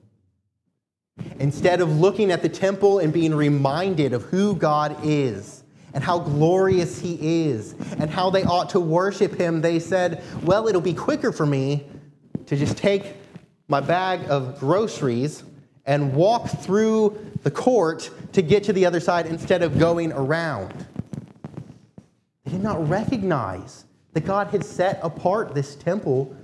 Instead 1.39 1.81
of 1.81 1.99
looking 1.99 2.31
at 2.31 2.41
the 2.41 2.49
temple 2.49 2.99
and 2.99 3.11
being 3.11 3.33
reminded 3.33 4.13
of 4.13 4.23
who 4.23 4.55
God 4.55 4.95
is 5.03 5.63
and 5.93 6.03
how 6.03 6.19
glorious 6.19 6.99
He 6.99 7.47
is 7.47 7.73
and 7.99 8.09
how 8.09 8.29
they 8.29 8.43
ought 8.43 8.69
to 8.71 8.79
worship 8.79 9.35
Him, 9.35 9.61
they 9.61 9.79
said, 9.79 10.23
Well, 10.43 10.67
it'll 10.67 10.81
be 10.81 10.93
quicker 10.93 11.31
for 11.31 11.45
me 11.45 11.85
to 12.45 12.55
just 12.55 12.77
take 12.77 13.15
my 13.67 13.79
bag 13.79 14.21
of 14.29 14.59
groceries 14.59 15.43
and 15.85 16.13
walk 16.13 16.47
through 16.47 17.17
the 17.43 17.51
court 17.51 18.09
to 18.33 18.41
get 18.41 18.63
to 18.65 18.73
the 18.73 18.85
other 18.85 18.99
side 18.99 19.25
instead 19.25 19.63
of 19.63 19.79
going 19.79 20.11
around. 20.11 20.85
They 22.45 22.51
did 22.51 22.63
not 22.63 22.87
recognize 22.87 23.85
that 24.13 24.25
God 24.25 24.47
had 24.47 24.63
set 24.63 24.99
apart 25.01 25.55
this 25.55 25.75
temple 25.75 26.35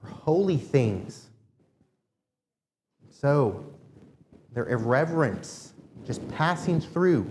for 0.00 0.08
holy 0.08 0.56
things. 0.56 1.28
So, 3.10 3.71
their 4.54 4.68
irreverence 4.68 5.72
just 6.06 6.26
passing 6.30 6.80
through. 6.80 7.28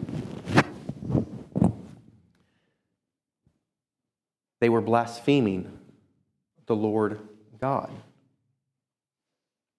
They 4.60 4.70
were 4.70 4.82
blaspheming 4.82 5.78
the 6.68 6.76
Lord 6.76 7.20
God. 7.60 7.92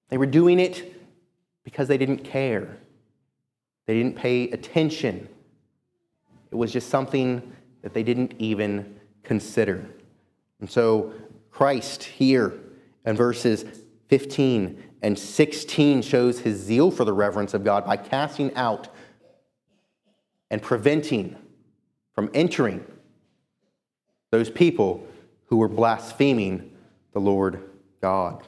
They 0.08 0.18
were 0.18 0.26
doing 0.26 0.58
it 0.58 1.00
because 1.64 1.88
they 1.88 1.96
didn't 1.96 2.18
care. 2.18 2.76
They 3.86 3.94
didn't 3.94 4.16
pay 4.16 4.50
attention. 4.50 5.28
It 6.50 6.56
was 6.56 6.72
just 6.72 6.90
something 6.90 7.52
that 7.82 7.94
they 7.94 8.02
didn't 8.02 8.34
even 8.38 8.98
consider. 9.22 9.86
And 10.60 10.70
so, 10.70 11.12
Christ 11.50 12.04
here 12.04 12.54
in 13.04 13.16
verses 13.16 13.64
15 14.08 14.82
and 15.02 15.18
16 15.18 16.02
shows 16.02 16.40
his 16.40 16.58
zeal 16.58 16.90
for 16.90 17.04
the 17.04 17.12
reverence 17.12 17.54
of 17.54 17.64
God 17.64 17.84
by 17.84 17.96
casting 17.96 18.54
out 18.54 18.88
and 20.50 20.62
preventing 20.62 21.36
from 22.14 22.30
entering 22.32 22.84
those 24.30 24.48
people 24.48 25.06
who 25.46 25.56
were 25.56 25.68
blaspheming 25.68 26.70
the 27.12 27.20
Lord 27.20 27.62
God. 28.00 28.46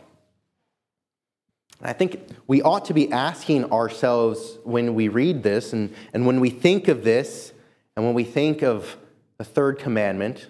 I 1.82 1.92
think 1.92 2.20
we 2.46 2.62
ought 2.62 2.86
to 2.86 2.94
be 2.94 3.10
asking 3.12 3.70
ourselves 3.72 4.58
when 4.64 4.94
we 4.94 5.08
read 5.08 5.42
this 5.42 5.72
and, 5.72 5.94
and 6.14 6.24
when 6.26 6.40
we 6.40 6.48
think 6.48 6.88
of 6.88 7.04
this 7.04 7.52
and 7.96 8.06
when 8.06 8.14
we 8.14 8.24
think 8.24 8.62
of 8.62 8.96
the 9.38 9.44
third 9.44 9.78
commandment 9.78 10.46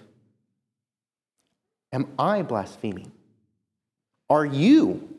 Am 1.94 2.08
I 2.18 2.42
blaspheming? 2.42 3.12
Are 4.28 4.44
you 4.44 5.13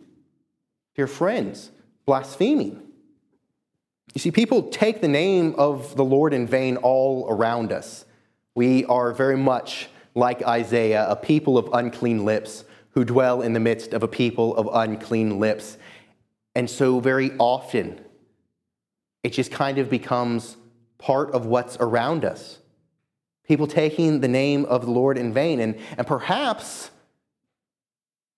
dear 0.96 1.08
friends, 1.08 1.72
blaspheming. 2.06 2.82
You 4.14 4.20
see, 4.20 4.32
people 4.32 4.64
take 4.70 5.02
the 5.02 5.08
name 5.08 5.54
of 5.58 5.96
the 5.96 6.06
Lord 6.06 6.34
in 6.34 6.48
vain 6.48 6.78
all 6.78 7.28
around 7.30 7.72
us. 7.72 8.06
We 8.56 8.86
are 8.86 9.12
very 9.12 9.36
much 9.36 9.90
like 10.16 10.42
Isaiah, 10.44 11.06
a 11.10 11.16
people 11.18 11.58
of 11.58 11.70
unclean 11.74 12.24
lips 12.24 12.64
who 12.92 13.04
dwell 13.04 13.42
in 13.42 13.52
the 13.52 13.60
midst 13.60 13.94
of 13.94 14.04
a 14.04 14.08
people 14.08 14.56
of 14.56 14.70
unclean 14.72 15.40
lips. 15.40 15.78
And 16.56 16.70
so, 16.70 17.02
very 17.02 17.32
often, 17.38 18.00
it 19.22 19.34
just 19.34 19.52
kind 19.52 19.78
of 19.78 19.90
becomes 19.90 20.56
part 20.98 21.32
of 21.32 21.46
what's 21.46 21.76
around 21.82 22.24
us. 22.24 22.60
People 23.46 23.68
taking 23.68 24.22
the 24.22 24.30
name 24.30 24.64
of 24.66 24.86
the 24.86 24.92
Lord 24.92 25.18
in 25.18 25.34
vain. 25.34 25.60
And, 25.60 25.78
and 25.98 26.08
perhaps 26.08 26.90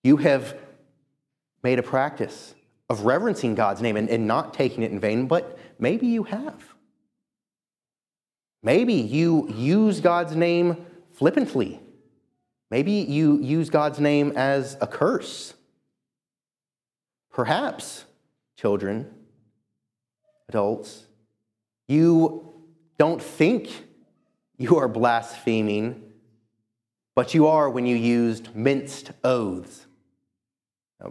you 0.03 0.17
have 0.17 0.57
made 1.67 1.79
a 1.79 1.83
practice 1.83 2.55
of 2.89 3.01
reverencing 3.01 3.53
God's 3.53 3.81
name 3.81 3.97
and, 3.97 4.09
and 4.09 4.25
not 4.25 4.53
taking 4.53 4.83
it 4.83 4.91
in 4.93 5.01
vain, 5.01 5.27
but 5.27 5.59
maybe 5.77 6.07
you 6.07 6.23
have. 6.23 6.63
Maybe 8.63 8.93
you 8.93 9.49
use 9.49 9.99
God's 9.99 10.33
name 10.33 10.85
flippantly. 11.11 11.81
Maybe 12.71 12.93
you 12.93 13.41
use 13.41 13.69
God's 13.69 13.99
name 13.99 14.31
as 14.37 14.77
a 14.79 14.87
curse. 14.87 15.55
Perhaps, 17.33 18.05
children, 18.55 19.13
adults, 20.47 21.03
you 21.89 22.53
don't 22.97 23.21
think 23.21 23.69
you 24.57 24.77
are 24.77 24.87
blaspheming, 24.87 26.01
but 27.13 27.33
you 27.33 27.47
are 27.47 27.69
when 27.69 27.85
you 27.85 27.97
used 27.97 28.55
minced 28.55 29.11
oaths. 29.25 29.86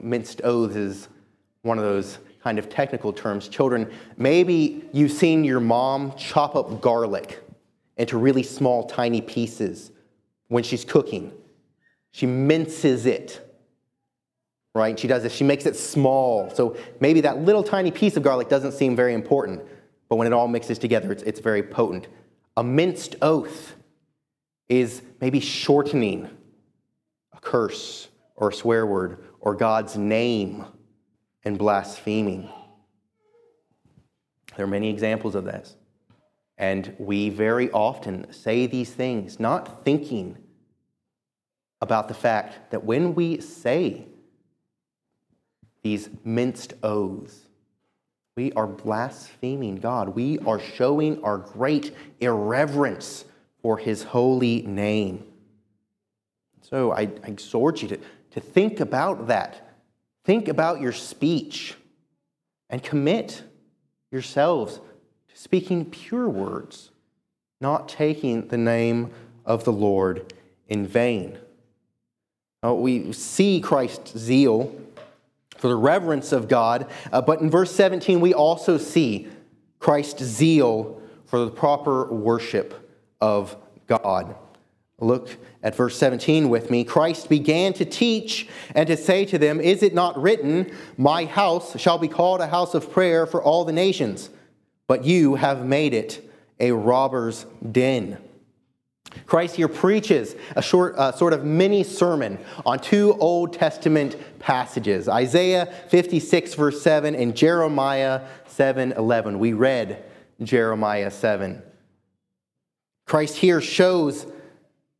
Minced 0.00 0.40
oaths 0.42 0.76
is 0.76 1.08
one 1.62 1.78
of 1.78 1.84
those 1.84 2.18
kind 2.42 2.58
of 2.58 2.68
technical 2.68 3.12
terms. 3.12 3.48
Children, 3.48 3.90
maybe 4.16 4.84
you've 4.92 5.12
seen 5.12 5.44
your 5.44 5.60
mom 5.60 6.14
chop 6.16 6.56
up 6.56 6.80
garlic 6.80 7.42
into 7.96 8.18
really 8.18 8.42
small, 8.42 8.84
tiny 8.84 9.20
pieces 9.20 9.90
when 10.48 10.62
she's 10.62 10.84
cooking. 10.84 11.32
She 12.12 12.26
minces 12.26 13.06
it, 13.06 13.40
right? 14.74 14.98
She 14.98 15.08
does 15.08 15.22
this, 15.22 15.32
she 15.32 15.44
makes 15.44 15.66
it 15.66 15.76
small. 15.76 16.50
So 16.50 16.76
maybe 17.00 17.20
that 17.22 17.38
little 17.38 17.62
tiny 17.62 17.90
piece 17.90 18.16
of 18.16 18.22
garlic 18.22 18.48
doesn't 18.48 18.72
seem 18.72 18.96
very 18.96 19.14
important, 19.14 19.62
but 20.08 20.16
when 20.16 20.26
it 20.26 20.32
all 20.32 20.48
mixes 20.48 20.78
together, 20.78 21.12
it's, 21.12 21.22
it's 21.22 21.40
very 21.40 21.62
potent. 21.62 22.08
A 22.56 22.64
minced 22.64 23.16
oath 23.22 23.74
is 24.68 25.02
maybe 25.20 25.40
shortening 25.40 26.28
a 27.32 27.40
curse 27.40 28.08
or 28.34 28.50
a 28.50 28.52
swear 28.52 28.86
word 28.86 29.18
or 29.40 29.54
God's 29.54 29.96
name 29.96 30.64
and 31.44 31.58
blaspheming. 31.58 32.50
There 34.56 34.64
are 34.64 34.68
many 34.68 34.90
examples 34.90 35.34
of 35.34 35.44
this. 35.44 35.76
And 36.58 36.94
we 36.98 37.28
very 37.28 37.70
often 37.70 38.32
say 38.32 38.66
these 38.66 38.90
things 38.90 39.38
not 39.38 39.84
thinking 39.84 40.38
about 41.80 42.08
the 42.08 42.14
fact 42.14 42.70
that 42.70 42.84
when 42.84 43.14
we 43.14 43.40
say 43.40 44.06
these 45.82 46.08
minced 46.24 46.72
oaths, 46.82 47.40
we 48.36 48.52
are 48.52 48.66
blaspheming 48.66 49.76
God. 49.76 50.10
We 50.10 50.38
are 50.40 50.60
showing 50.60 51.22
our 51.22 51.38
great 51.38 51.94
irreverence 52.20 53.24
for 53.62 53.78
his 53.78 54.02
holy 54.02 54.62
name. 54.62 55.24
So 56.60 56.92
I, 56.92 57.02
I 57.02 57.26
exhort 57.26 57.82
you 57.82 57.88
to, 57.88 57.98
to 58.36 58.40
think 58.42 58.80
about 58.80 59.28
that. 59.28 59.66
Think 60.22 60.46
about 60.46 60.82
your 60.82 60.92
speech 60.92 61.74
and 62.68 62.82
commit 62.82 63.42
yourselves 64.12 64.74
to 64.76 65.36
speaking 65.38 65.86
pure 65.86 66.28
words, 66.28 66.90
not 67.62 67.88
taking 67.88 68.48
the 68.48 68.58
name 68.58 69.10
of 69.46 69.64
the 69.64 69.72
Lord 69.72 70.34
in 70.68 70.86
vain. 70.86 71.38
We 72.62 73.14
see 73.14 73.58
Christ's 73.62 74.18
zeal 74.18 74.78
for 75.56 75.68
the 75.68 75.76
reverence 75.76 76.30
of 76.32 76.46
God, 76.46 76.90
uh, 77.10 77.22
but 77.22 77.40
in 77.40 77.48
verse 77.48 77.74
17, 77.74 78.20
we 78.20 78.34
also 78.34 78.76
see 78.76 79.28
Christ's 79.78 80.24
zeal 80.24 81.00
for 81.24 81.38
the 81.38 81.50
proper 81.50 82.12
worship 82.12 82.86
of 83.18 83.56
God. 83.86 84.36
Look 84.98 85.30
at 85.66 85.74
verse 85.74 85.98
17 85.98 86.48
with 86.48 86.70
me. 86.70 86.84
Christ 86.84 87.28
began 87.28 87.72
to 87.72 87.84
teach 87.84 88.46
and 88.76 88.86
to 88.86 88.96
say 88.96 89.24
to 89.24 89.36
them, 89.36 89.60
Is 89.60 89.82
it 89.82 89.94
not 89.94 90.16
written, 90.16 90.70
My 90.96 91.24
house 91.24 91.76
shall 91.80 91.98
be 91.98 92.06
called 92.06 92.40
a 92.40 92.46
house 92.46 92.74
of 92.74 92.92
prayer 92.92 93.26
for 93.26 93.42
all 93.42 93.64
the 93.64 93.72
nations? 93.72 94.30
But 94.86 95.04
you 95.04 95.34
have 95.34 95.66
made 95.66 95.92
it 95.92 96.30
a 96.60 96.70
robber's 96.70 97.46
den. 97.72 98.16
Christ 99.26 99.56
here 99.56 99.66
preaches 99.66 100.36
a 100.54 100.62
short, 100.62 100.94
uh, 100.94 101.10
sort 101.10 101.32
of 101.32 101.44
mini 101.44 101.82
sermon 101.82 102.38
on 102.64 102.78
two 102.78 103.14
Old 103.14 103.52
Testament 103.52 104.16
passages 104.38 105.08
Isaiah 105.08 105.66
56, 105.88 106.54
verse 106.54 106.80
7, 106.80 107.16
and 107.16 107.36
Jeremiah 107.36 108.28
7, 108.46 108.92
11. 108.92 109.40
We 109.40 109.52
read 109.52 110.04
Jeremiah 110.40 111.10
7. 111.10 111.60
Christ 113.04 113.38
here 113.38 113.60
shows 113.60 114.26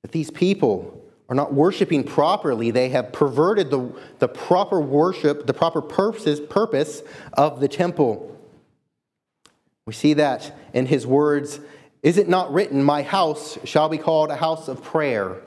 that 0.07 0.13
these 0.13 0.31
people 0.31 1.03
are 1.29 1.35
not 1.35 1.53
worshiping 1.53 2.05
properly. 2.05 2.71
They 2.71 2.91
have 2.91 3.13
perverted 3.13 3.73
the, 3.73 3.93
the 4.21 4.29
proper 4.29 4.81
worship, 4.81 5.49
the 5.49 5.53
proper 5.53 5.83
purposes, 5.83 6.39
purpose 6.39 7.03
of 7.33 7.59
the 7.59 7.67
temple. 7.67 8.39
We 9.85 9.95
see 9.95 10.15
that 10.15 10.57
in 10.73 10.87
his 10.87 11.09
words 11.09 11.59
Is 12.05 12.19
it 12.19 12.29
not 12.29 12.53
written, 12.53 12.85
My 12.85 13.03
house 13.03 13.59
shall 13.65 13.89
be 13.89 13.99
called 13.99 14.31
a 14.31 14.37
house 14.37 14.69
of 14.69 14.81
prayer 14.81 15.43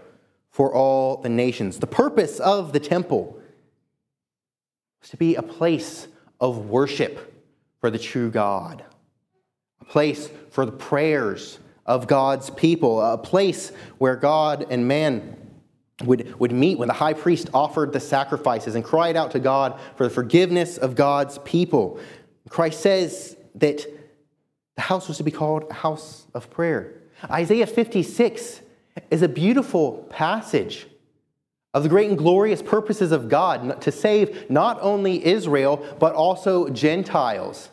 for 0.50 0.74
all 0.74 1.22
the 1.22 1.30
nations? 1.30 1.80
The 1.80 1.88
purpose 1.88 2.42
of 2.42 2.74
the 2.74 2.82
temple 2.82 3.40
was 5.00 5.10
to 5.12 5.18
be 5.18 5.36
a 5.36 5.42
place 5.42 6.10
of 6.42 6.70
worship 6.70 7.34
for 7.80 7.90
the 7.90 8.00
true 8.00 8.30
God, 8.30 8.84
a 9.80 9.86
place 9.86 10.30
for 10.52 10.66
the 10.66 10.74
prayers 10.74 11.60
of 11.90 12.06
God's 12.06 12.52
people, 12.52 13.02
a 13.02 13.18
place 13.18 13.72
where 13.98 14.16
God 14.16 14.68
and 14.70 14.88
man 14.88 15.36
would, 16.04 16.40
would 16.40 16.52
meet 16.52 16.78
when 16.78 16.88
the 16.88 16.94
high 16.94 17.14
priest 17.14 17.50
offered 17.52 17.92
the 17.92 18.00
sacrifices 18.00 18.76
and 18.76 18.86
cried 18.86 19.18
out 19.18 19.32
to 19.32 19.40
God 19.40 19.78
for 19.96 20.04
the 20.04 20.10
forgiveness 20.10 20.78
of 20.78 20.96
God's 20.96 21.40
people. 21.40 22.00
Christ 22.48 22.82
says 22.82 23.36
that 23.56 23.86
the 24.76 24.82
house 24.82 25.08
was 25.08 25.18
to 25.18 25.24
be 25.24 25.32
called 25.32 25.66
a 25.72 25.74
house 25.74 26.28
of 26.36 26.52
prayer. 26.52 26.94
Isaiah 27.30 27.68
56 27.68 28.62
is 29.10 29.24
a 29.24 29.28
beautiful 29.28 30.08
passage 30.12 30.86
of 31.74 31.82
the 31.82 31.90
great 31.90 32.10
and 32.10 32.20
glorious 32.20 32.62
purposes 32.62 33.12
of 33.12 33.30
God 33.30 33.82
to 33.82 33.92
save 33.92 34.50
not 34.50 34.78
only 34.82 35.26
Israel, 35.26 35.84
but 36.00 36.14
also 36.14 36.70
Gentiles. 36.70 37.70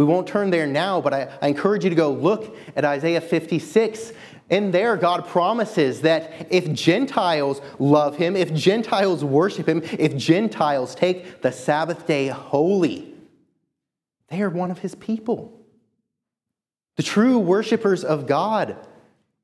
We 0.00 0.06
won't 0.06 0.26
turn 0.26 0.48
there 0.48 0.66
now, 0.66 1.02
but 1.02 1.12
I, 1.12 1.28
I, 1.42 1.48
encourage 1.48 1.84
you 1.84 1.90
to 1.90 1.94
go 1.94 2.10
look 2.10 2.56
at 2.74 2.86
Isaiah 2.86 3.20
56. 3.20 4.14
In 4.48 4.70
there, 4.70 4.96
God 4.96 5.26
promises 5.26 6.00
that 6.00 6.46
if 6.48 6.72
Gentiles 6.72 7.60
love 7.78 8.16
him, 8.16 8.34
if 8.34 8.54
Gentiles 8.54 9.22
worship 9.22 9.68
him, 9.68 9.82
if 9.98 10.16
Gentiles 10.16 10.94
take 10.94 11.42
the 11.42 11.52
Sabbath 11.52 12.06
day 12.06 12.28
holy, 12.28 13.12
they 14.28 14.40
are 14.40 14.48
one 14.48 14.70
of 14.70 14.78
his 14.78 14.94
people. 14.94 15.60
The 16.96 17.02
true 17.02 17.38
worshipers 17.38 18.02
of 18.02 18.26
God 18.26 18.78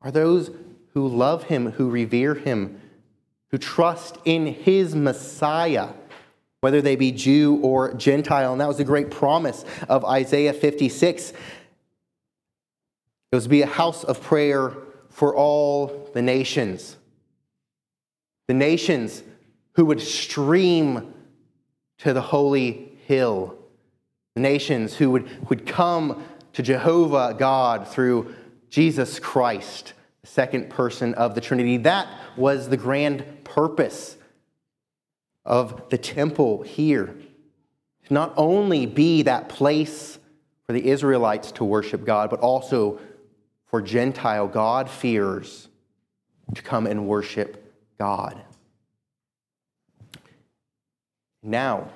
are 0.01 0.11
those 0.11 0.51
who 0.95 1.07
love 1.07 1.43
him, 1.43 1.73
who 1.73 1.91
revere 1.91 2.35
him, 2.35 2.81
who 3.51 3.59
trust 3.59 4.17
in 4.25 4.47
his 4.47 4.97
Messiah 4.97 5.91
whether 6.61 6.81
they 6.81 6.97
be 6.97 7.13
Jew 7.13 7.61
or 7.63 7.95
Gentile. 7.95 8.53
And 8.53 8.61
that 8.61 8.69
was 8.69 8.79
the 8.79 8.85
great 8.85 9.11
promise 9.11 9.65
of 9.89 10.05
Isaiah 10.05 10.53
56. 10.53 11.31
It 11.31 11.37
was 13.33 13.45
to 13.45 13.51
be 13.51 13.63
a 13.63 13.67
house 13.67 14.05
of 14.05 14.23
prayer 14.23 14.73
for 15.11 15.35
all 15.35 16.11
the 16.15 16.23
nations. 16.23 16.97
The 18.49 18.55
nations 18.55 19.23
who 19.73 19.85
would 19.87 20.01
stream 20.01 21.13
to 21.99 22.13
the 22.13 22.21
holy 22.21 22.99
hill. 23.07 23.57
The 24.35 24.41
nations 24.41 24.95
who 24.95 25.11
would, 25.11 25.49
would 25.49 25.67
come 25.67 26.25
to 26.53 26.63
Jehovah 26.63 27.35
God 27.39 27.89
through 27.89 28.35
Jesus 28.71 29.19
Christ, 29.19 29.93
the 30.23 30.27
second 30.27 30.71
person 30.71 31.15
of 31.15 31.35
the 31.35 31.41
Trinity. 31.41 31.77
That 31.79 32.09
was 32.37 32.69
the 32.69 32.77
grand 32.77 33.45
purpose 33.45 34.17
of 35.47 35.89
the 35.91 35.97
temple 35.97 36.63
here 36.63 37.17
to 38.07 38.15
not 38.15 38.35
only 38.37 38.85
be 38.85 39.23
that 39.23 39.49
place 39.49 40.19
for 40.67 40.73
the 40.73 40.89
Israelites 40.89 41.53
to 41.53 41.65
worship 41.65 42.05
God, 42.05 42.29
but 42.29 42.41
also 42.41 43.01
for 43.67 43.81
Gentile 43.81 44.49
God-fearers 44.49 45.69
to 46.55 46.63
come 46.63 46.87
and 46.87 47.07
worship 47.07 47.75
God. 47.99 48.41
Now, 51.43 51.91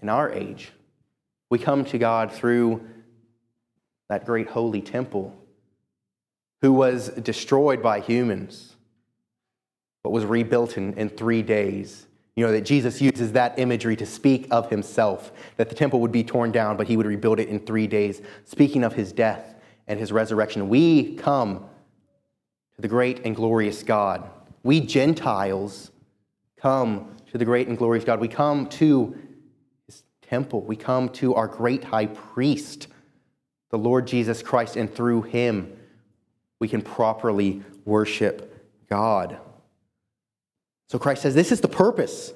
in 0.00 0.08
our 0.08 0.30
age, 0.30 0.72
we 1.50 1.58
come 1.58 1.84
to 1.86 1.98
God 1.98 2.32
through 2.32 2.86
that 4.08 4.24
great 4.24 4.48
holy 4.48 4.80
temple 4.80 5.36
who 6.62 6.72
was 6.72 7.08
destroyed 7.08 7.82
by 7.82 8.00
humans, 8.00 8.74
but 10.02 10.10
was 10.10 10.24
rebuilt 10.24 10.76
in, 10.76 10.94
in 10.94 11.08
three 11.10 11.42
days 11.42 12.06
You 12.40 12.46
know, 12.46 12.52
that 12.52 12.62
Jesus 12.62 13.02
uses 13.02 13.32
that 13.32 13.58
imagery 13.58 13.96
to 13.96 14.06
speak 14.06 14.46
of 14.50 14.70
himself, 14.70 15.30
that 15.58 15.68
the 15.68 15.74
temple 15.74 16.00
would 16.00 16.10
be 16.10 16.24
torn 16.24 16.50
down, 16.52 16.78
but 16.78 16.88
he 16.88 16.96
would 16.96 17.04
rebuild 17.04 17.38
it 17.38 17.50
in 17.50 17.60
three 17.60 17.86
days, 17.86 18.22
speaking 18.46 18.82
of 18.82 18.94
his 18.94 19.12
death 19.12 19.56
and 19.86 20.00
his 20.00 20.10
resurrection. 20.10 20.70
We 20.70 21.16
come 21.16 21.66
to 22.76 22.80
the 22.80 22.88
great 22.88 23.26
and 23.26 23.36
glorious 23.36 23.82
God. 23.82 24.26
We 24.62 24.80
Gentiles 24.80 25.90
come 26.56 27.14
to 27.30 27.36
the 27.36 27.44
great 27.44 27.68
and 27.68 27.76
glorious 27.76 28.04
God. 28.04 28.20
We 28.20 28.28
come 28.28 28.70
to 28.70 29.18
his 29.84 30.02
temple. 30.22 30.62
We 30.62 30.76
come 30.76 31.10
to 31.10 31.34
our 31.34 31.46
great 31.46 31.84
high 31.84 32.06
priest, 32.06 32.88
the 33.68 33.76
Lord 33.76 34.06
Jesus 34.06 34.42
Christ, 34.42 34.76
and 34.76 34.90
through 34.90 35.24
him 35.24 35.76
we 36.58 36.68
can 36.68 36.80
properly 36.80 37.62
worship 37.84 38.66
God. 38.88 39.38
So 40.90 40.98
Christ 40.98 41.22
says 41.22 41.36
this 41.36 41.52
is 41.52 41.60
the 41.60 41.68
purpose 41.68 42.32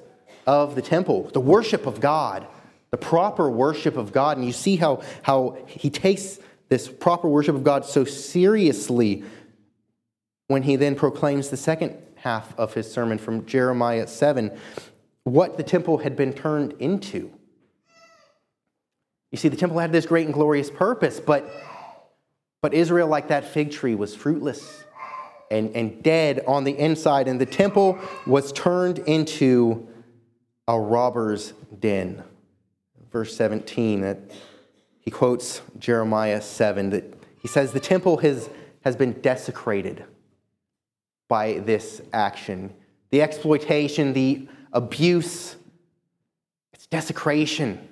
of 0.47 0.75
the 0.75 0.81
temple, 0.81 1.29
the 1.33 1.41
worship 1.41 1.85
of 1.85 1.99
God, 1.99 2.47
the 2.89 2.97
proper 2.97 3.49
worship 3.49 3.97
of 3.97 4.13
God. 4.13 4.37
And 4.37 4.45
you 4.45 4.53
see 4.53 4.77
how, 4.77 5.01
how 5.23 5.57
he 5.67 5.89
takes 5.89 6.39
this 6.69 6.87
proper 6.87 7.27
worship 7.27 7.53
of 7.53 7.65
God 7.65 7.83
so 7.83 8.05
seriously 8.05 9.25
when 10.47 10.63
he 10.63 10.77
then 10.77 10.95
proclaims 10.95 11.49
the 11.49 11.57
second 11.57 11.97
half 12.15 12.57
of 12.57 12.73
his 12.73 12.89
sermon 12.89 13.17
from 13.17 13.45
Jeremiah 13.45 14.07
7 14.07 14.57
what 15.25 15.57
the 15.57 15.63
temple 15.63 15.97
had 15.97 16.15
been 16.15 16.31
turned 16.31 16.75
into. 16.79 17.33
You 19.31 19.37
see, 19.37 19.49
the 19.49 19.57
temple 19.57 19.79
had 19.79 19.91
this 19.91 20.05
great 20.05 20.27
and 20.27 20.33
glorious 20.33 20.69
purpose, 20.69 21.19
but, 21.19 21.45
but 22.61 22.73
Israel, 22.73 23.09
like 23.09 23.27
that 23.27 23.49
fig 23.49 23.71
tree, 23.71 23.95
was 23.95 24.15
fruitless 24.15 24.84
and, 25.51 25.75
and 25.75 26.01
dead 26.01 26.43
on 26.47 26.63
the 26.63 26.77
inside, 26.77 27.27
and 27.27 27.39
the 27.39 27.45
temple 27.45 27.99
was 28.25 28.51
turned 28.51 28.99
into 28.99 29.87
a 30.67 30.79
robber's 30.79 31.53
den. 31.79 32.23
Verse 33.11 33.35
17, 33.35 34.01
that 34.01 34.19
he 34.99 35.11
quotes 35.11 35.61
Jeremiah 35.77 36.41
7 36.41 36.89
that 36.89 37.13
he 37.39 37.47
says, 37.47 37.71
The 37.71 37.79
temple 37.79 38.17
has, 38.17 38.49
has 38.83 38.95
been 38.95 39.13
desecrated 39.21 40.03
by 41.27 41.59
this 41.59 42.01
action. 42.11 42.73
The 43.11 43.21
exploitation, 43.21 44.13
the 44.13 44.47
abuse, 44.73 45.55
it's 46.73 46.87
desecration. 46.87 47.87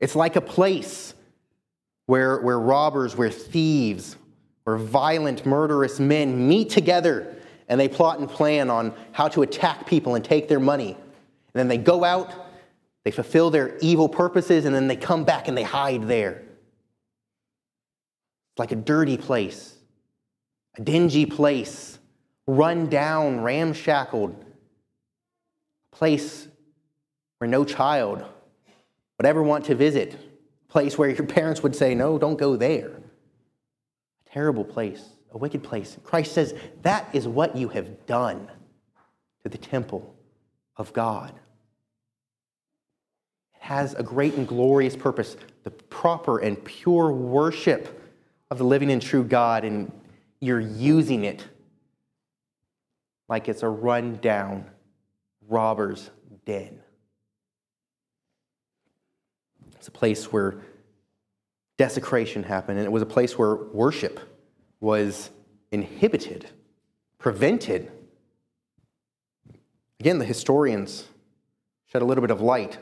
It's 0.00 0.16
like 0.16 0.36
a 0.36 0.40
place 0.40 1.14
where, 2.06 2.38
where 2.40 2.58
robbers, 2.58 3.16
where 3.16 3.30
thieves, 3.30 4.16
where 4.64 4.76
violent, 4.76 5.46
murderous 5.46 6.00
men 6.00 6.48
meet 6.48 6.70
together 6.70 7.36
and 7.68 7.78
they 7.78 7.88
plot 7.88 8.18
and 8.18 8.28
plan 8.28 8.70
on 8.70 8.94
how 9.12 9.28
to 9.28 9.42
attack 9.42 9.86
people 9.86 10.14
and 10.14 10.24
take 10.24 10.48
their 10.48 10.60
money. 10.60 10.92
And 10.92 11.54
then 11.54 11.68
they 11.68 11.78
go 11.78 12.02
out, 12.02 12.34
they 13.04 13.10
fulfill 13.10 13.50
their 13.50 13.76
evil 13.78 14.08
purposes, 14.08 14.64
and 14.64 14.74
then 14.74 14.88
they 14.88 14.96
come 14.96 15.24
back 15.24 15.48
and 15.48 15.56
they 15.56 15.62
hide 15.62 16.08
there. 16.08 16.42
It's 18.52 18.58
like 18.58 18.72
a 18.72 18.76
dirty 18.76 19.16
place, 19.16 19.74
a 20.76 20.82
dingy 20.82 21.26
place, 21.26 21.98
run 22.46 22.88
down, 22.88 23.40
ramshackled, 23.40 24.44
place 25.90 26.48
where 27.38 27.48
no 27.48 27.64
child 27.64 28.24
would 29.18 29.26
ever 29.26 29.42
want 29.42 29.66
to 29.66 29.74
visit, 29.74 30.14
a 30.14 30.72
place 30.72 30.96
where 30.96 31.08
your 31.10 31.26
parents 31.26 31.62
would 31.62 31.76
say, 31.76 31.94
No, 31.94 32.18
don't 32.18 32.36
go 32.36 32.56
there 32.56 32.92
terrible 34.34 34.64
place, 34.64 35.10
a 35.32 35.38
wicked 35.38 35.62
place. 35.62 35.96
Christ 36.02 36.32
says, 36.32 36.54
That 36.82 37.08
is 37.12 37.28
what 37.28 37.56
you 37.56 37.68
have 37.68 38.04
done 38.06 38.50
to 39.44 39.48
the 39.48 39.58
temple 39.58 40.12
of 40.76 40.92
God. 40.92 41.32
It 43.54 43.62
has 43.62 43.94
a 43.94 44.02
great 44.02 44.34
and 44.34 44.48
glorious 44.48 44.96
purpose, 44.96 45.36
the 45.62 45.70
proper 45.70 46.38
and 46.38 46.62
pure 46.64 47.12
worship 47.12 48.12
of 48.50 48.58
the 48.58 48.64
living 48.64 48.90
and 48.90 49.00
true 49.00 49.22
God, 49.22 49.64
and 49.64 49.92
you're 50.40 50.60
using 50.60 51.24
it 51.24 51.46
like 53.28 53.48
it's 53.48 53.62
a 53.62 53.68
run-down 53.68 54.66
robber's 55.48 56.10
den. 56.44 56.80
It's 59.76 59.86
a 59.86 59.92
place 59.92 60.32
where 60.32 60.56
desecration 61.76 62.42
happened, 62.42 62.78
and 62.78 62.86
it 62.86 62.90
was 62.90 63.02
a 63.02 63.06
place 63.06 63.38
where 63.38 63.56
worship 63.56 64.20
was 64.80 65.30
inhibited, 65.72 66.48
prevented. 67.18 67.90
Again, 70.00 70.18
the 70.18 70.24
historians 70.24 71.08
shed 71.86 72.02
a 72.02 72.04
little 72.04 72.22
bit 72.22 72.30
of 72.30 72.40
light. 72.40 72.78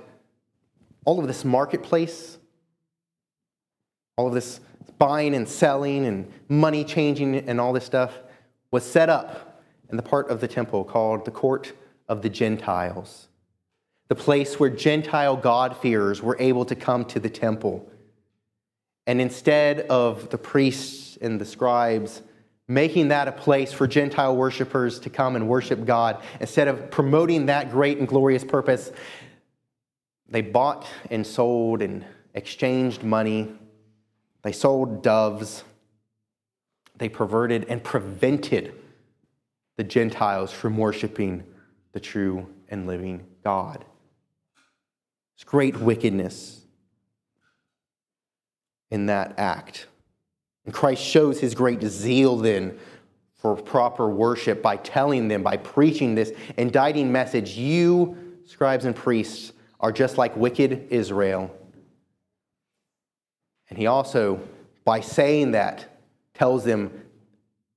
All 1.05 1.19
of 1.19 1.27
this 1.27 1.45
marketplace, 1.45 2.39
all 4.17 4.29
of 4.29 4.35
this 4.35 4.61
buying 4.99 5.35
and 5.35 5.49
selling 5.49 6.07
and 6.07 6.33
money 6.49 6.85
changing 6.85 7.37
and 7.37 7.61
all 7.61 7.73
this 7.73 7.85
stuff 7.85 8.19
was 8.71 8.85
set 8.85 9.09
up 9.09 9.63
in 9.91 9.97
the 9.97 10.03
part 10.03 10.31
of 10.31 10.41
the 10.41 10.49
temple 10.49 10.85
called 10.85 11.25
the 11.25 11.31
court 11.31 11.73
of 12.09 12.23
the 12.23 12.29
Gentiles, 12.29 13.29
the 14.09 14.15
place 14.15 14.61
where 14.61 14.71
Gentile 14.71 15.37
God-fearers 15.37 16.23
were 16.23 16.37
able 16.39 16.65
to 16.65 16.75
come 16.75 17.05
to 17.07 17.21
the 17.21 17.31
temple 17.31 17.89
and 19.07 19.21
instead 19.21 19.81
of 19.81 20.31
the 20.31 20.39
priests 20.39 21.19
and 21.21 21.41
the 21.41 21.45
scribes 21.45 22.23
making 22.69 23.09
that 23.09 23.29
a 23.29 23.33
place 23.33 23.73
for 23.73 23.87
Gentile 23.87 24.37
worshipers 24.37 25.01
to 25.01 25.11
come 25.11 25.37
and 25.37 25.49
worship 25.49 25.85
God, 25.85 26.23
instead 26.41 26.69
of 26.69 26.91
promoting 26.91 27.47
that 27.47 27.71
great 27.71 27.99
and 27.99 28.09
glorious 28.09 28.45
purpose, 28.45 28.93
they 30.29 30.41
bought 30.41 30.87
and 31.11 31.27
sold 31.27 31.83
and 31.83 32.05
exchanged 32.35 33.03
money. 33.03 33.53
They 34.43 34.53
sold 34.53 35.03
doves. 35.03 35.65
They 36.97 37.09
perverted 37.09 37.67
and 37.69 37.83
prevented 37.83 38.73
the 39.77 39.85
Gentiles 39.85 40.53
from 40.53 40.79
worshiping 40.79 41.45
the 41.93 42.01
true 42.01 42.47
and 42.69 42.87
living 42.87 43.27
God. 43.45 43.85
It's 45.35 45.45
great 45.45 45.77
wickedness 45.77 46.62
in 48.93 49.07
that 49.07 49.35
act. 49.39 49.87
And 50.67 50.75
Christ 50.75 51.03
shows 51.03 51.41
his 51.41 51.55
great 51.55 51.83
zeal 51.83 52.37
then 52.37 52.79
for 53.37 53.57
proper 53.57 54.09
worship 54.09 54.63
by 54.63 54.77
telling 54.77 55.29
them, 55.29 55.43
by 55.43 55.57
preaching 55.57 56.15
this 56.15 56.31
indicting 56.59 57.11
message 57.11 57.57
you, 57.57 58.37
scribes 58.45 58.85
and 58.85 58.95
priests, 58.95 59.55
are 59.81 59.93
just 59.93 60.19
like 60.19 60.37
wicked 60.37 60.89
Israel. 60.91 61.51
And 63.71 63.79
he 63.79 63.87
also, 63.87 64.39
by 64.85 65.01
saying 65.01 65.53
that, 65.53 65.89
tells 66.35 66.63
them 66.63 66.93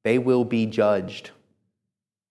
they 0.04 0.20
will 0.20 0.44
be 0.44 0.66
judged 0.66 1.32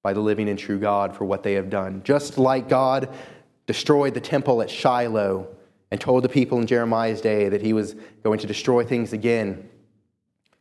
by 0.02 0.12
the 0.12 0.20
living 0.20 0.50
and 0.50 0.58
true 0.58 0.78
God 0.78 1.16
for 1.16 1.24
what 1.24 1.42
they 1.42 1.54
have 1.54 1.70
done. 1.70 2.02
Just 2.04 2.36
like 2.36 2.68
God 2.68 3.08
destroyed 3.66 4.12
the 4.12 4.20
temple 4.20 4.60
at 4.60 4.68
Shiloh 4.68 5.48
and 5.94 6.00
told 6.00 6.24
the 6.24 6.28
people 6.28 6.58
in 6.58 6.66
Jeremiah's 6.66 7.20
day 7.20 7.48
that 7.48 7.62
he 7.62 7.72
was 7.72 7.94
going 8.24 8.40
to 8.40 8.48
destroy 8.48 8.84
things 8.84 9.12
again. 9.12 9.68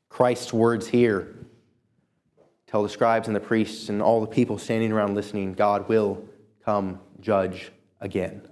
Christ's 0.07 0.53
words 0.53 0.87
here 0.87 1.33
tell 2.67 2.83
the 2.83 2.89
scribes 2.89 3.25
and 3.27 3.35
the 3.35 3.39
priests 3.39 3.89
and 3.89 3.99
all 3.99 4.21
the 4.21 4.27
people 4.27 4.59
standing 4.59 4.91
around 4.91 5.15
listening 5.15 5.55
God 5.55 5.89
will 5.89 6.23
come 6.63 6.99
judge 7.19 7.71
again. 7.99 8.47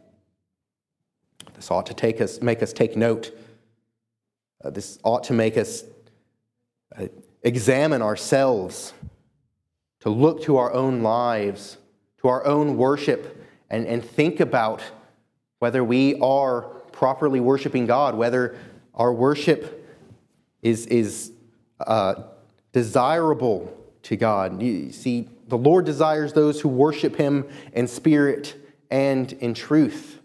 This 1.53 1.69
ought 1.69 1.85
to 1.85 1.93
take 1.93 2.19
us, 2.19 2.41
make 2.41 2.63
us 2.63 2.73
take 2.73 2.97
note. 2.97 3.29
Uh, 4.63 4.71
this 4.71 4.97
ought 5.03 5.25
to 5.25 5.33
make 5.33 5.57
us 5.57 5.83
uh, 6.97 7.05
examine 7.43 8.01
ourselves, 8.01 8.91
to 9.99 10.09
look 10.09 10.41
to 10.45 10.57
our 10.57 10.73
own 10.73 11.03
lives, 11.03 11.77
to 12.21 12.27
our 12.27 12.43
own 12.43 12.75
worship, 12.75 13.45
and, 13.69 13.85
and 13.85 14.03
think 14.03 14.39
about 14.39 14.81
whether 15.61 15.83
we 15.83 16.19
are 16.21 16.61
properly 16.91 17.39
worshiping 17.39 17.85
God, 17.85 18.15
whether 18.15 18.55
our 18.95 19.13
worship 19.13 19.87
is, 20.63 20.87
is 20.87 21.31
uh, 21.79 22.15
desirable 22.73 23.71
to 24.01 24.15
God. 24.15 24.59
You 24.59 24.91
see, 24.91 25.29
the 25.47 25.59
Lord 25.59 25.85
desires 25.85 26.33
those 26.33 26.59
who 26.59 26.67
worship 26.67 27.15
Him 27.15 27.47
in 27.73 27.87
spirit 27.87 28.55
and 28.89 29.31
in 29.33 29.53
truth. 29.53 30.19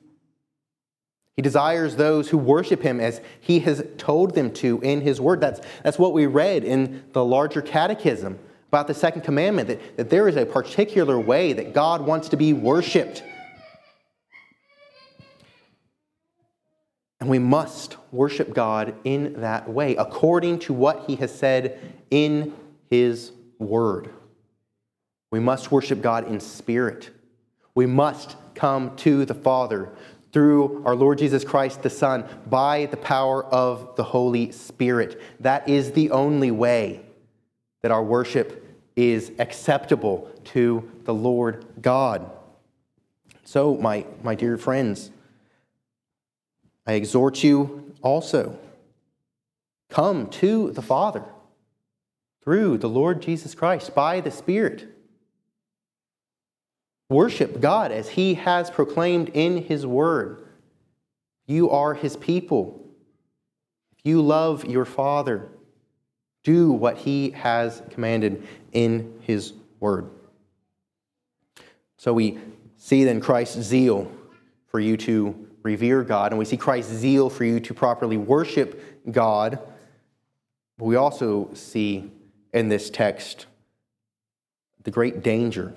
He 1.35 1.42
desires 1.42 1.96
those 1.96 2.31
who 2.31 2.38
worship 2.38 2.81
Him 2.81 2.99
as 2.99 3.20
He 3.38 3.61
has 3.61 3.85
told 3.99 4.35
them 4.35 4.51
to 4.55 4.81
in 4.81 5.03
His 5.03 5.20
Word. 5.20 5.42
That's, 5.42 5.61
that's 5.83 5.99
what 5.99 6.14
we 6.14 6.25
read 6.25 6.64
in 6.64 7.05
the 7.12 7.22
larger 7.22 7.61
catechism 7.61 8.38
about 8.68 8.87
the 8.87 8.94
second 8.94 9.20
commandment 9.20 9.68
that, 9.68 9.99
that 9.99 10.09
there 10.09 10.29
is 10.29 10.37
a 10.37 10.46
particular 10.46 11.20
way 11.20 11.53
that 11.53 11.75
God 11.75 12.07
wants 12.07 12.31
to 12.31 12.38
be 12.38 12.55
worshiped. 12.55 13.22
And 17.27 17.31
we 17.33 17.41
must 17.41 17.97
worship 18.12 18.55
God 18.55 18.95
in 19.03 19.41
that 19.41 19.69
way, 19.69 19.97
according 19.97 20.61
to 20.61 20.73
what 20.73 21.07
He 21.09 21.17
has 21.17 21.37
said 21.37 21.93
in 22.09 22.55
His 22.89 23.33
Word. 23.59 24.11
We 25.33 25.41
must 25.41 25.73
worship 25.73 26.01
God 26.01 26.29
in 26.29 26.39
spirit. 26.39 27.11
We 27.75 27.85
must 27.85 28.37
come 28.55 28.95
to 28.99 29.25
the 29.25 29.35
Father 29.35 29.91
through 30.33 30.85
our 30.85 30.95
Lord 30.95 31.19
Jesus 31.19 31.43
Christ 31.43 31.83
the 31.83 31.91
Son 31.91 32.25
by 32.49 32.87
the 32.87 32.97
power 32.97 33.45
of 33.47 33.97
the 33.97 34.05
Holy 34.05 34.53
Spirit. 34.53 35.21
That 35.41 35.69
is 35.69 35.91
the 35.91 36.12
only 36.12 36.53
way 36.53 37.01
that 37.83 37.91
our 37.91 38.05
worship 38.05 38.65
is 38.95 39.33
acceptable 39.41 40.31
to 40.45 40.89
the 41.03 41.15
Lord 41.15 41.67
God. 41.83 42.31
So, 43.43 43.75
my, 43.75 44.07
my 44.23 44.37
dear 44.37 44.57
friends, 44.57 45.11
I 46.87 46.92
exhort 46.92 47.42
you 47.42 47.94
also 48.03 48.59
come 49.90 50.29
to 50.29 50.70
the 50.72 50.83
Father 50.83 51.25
through 52.42 52.79
the 52.79 52.88
Lord 52.88 53.22
Jesus 53.22 53.55
Christ 53.55 53.94
by 53.94 54.20
the 54.20 54.31
Spirit. 54.31 54.88
Worship 57.09 57.61
God 57.61 57.92
as 57.92 58.11
He 58.11 58.35
has 58.35 58.70
proclaimed 58.70 59.31
in 59.35 59.62
His 59.62 59.87
Word. 59.87 60.46
You 61.46 61.70
are 61.70 61.94
His 61.94 62.16
people. 62.16 62.88
If 63.99 64.07
you 64.07 64.22
love 64.22 64.64
your 64.64 64.85
Father, 64.85 65.49
do 66.44 66.70
what 66.70 66.99
He 66.99 67.31
has 67.31 67.83
commanded 67.90 68.46
in 68.72 69.20
His 69.22 69.53
Word. 69.81 70.11
So 71.96 72.12
we 72.12 72.38
see 72.77 73.05
then 73.05 73.20
Christ's 73.20 73.62
zeal 73.62 74.11
for 74.68 74.79
you 74.79 74.96
to 74.99 75.45
revere 75.66 76.05
God, 76.05 76.31
and 76.33 76.38
we 76.38 76.44
see 76.44 76.57
Christ's 76.57 76.92
zeal 76.92 77.29
for 77.29 77.44
you 77.44 77.59
to 77.61 77.74
properly 77.74 78.16
worship 78.16 79.05
God. 79.11 79.59
But 80.79 80.85
we 80.85 80.96
also 80.96 81.50
see 81.55 82.11
in 82.52 82.68
this 82.68 82.88
text 82.88 83.46
the 84.85 84.90
great 84.92 85.22
danger 85.22 85.74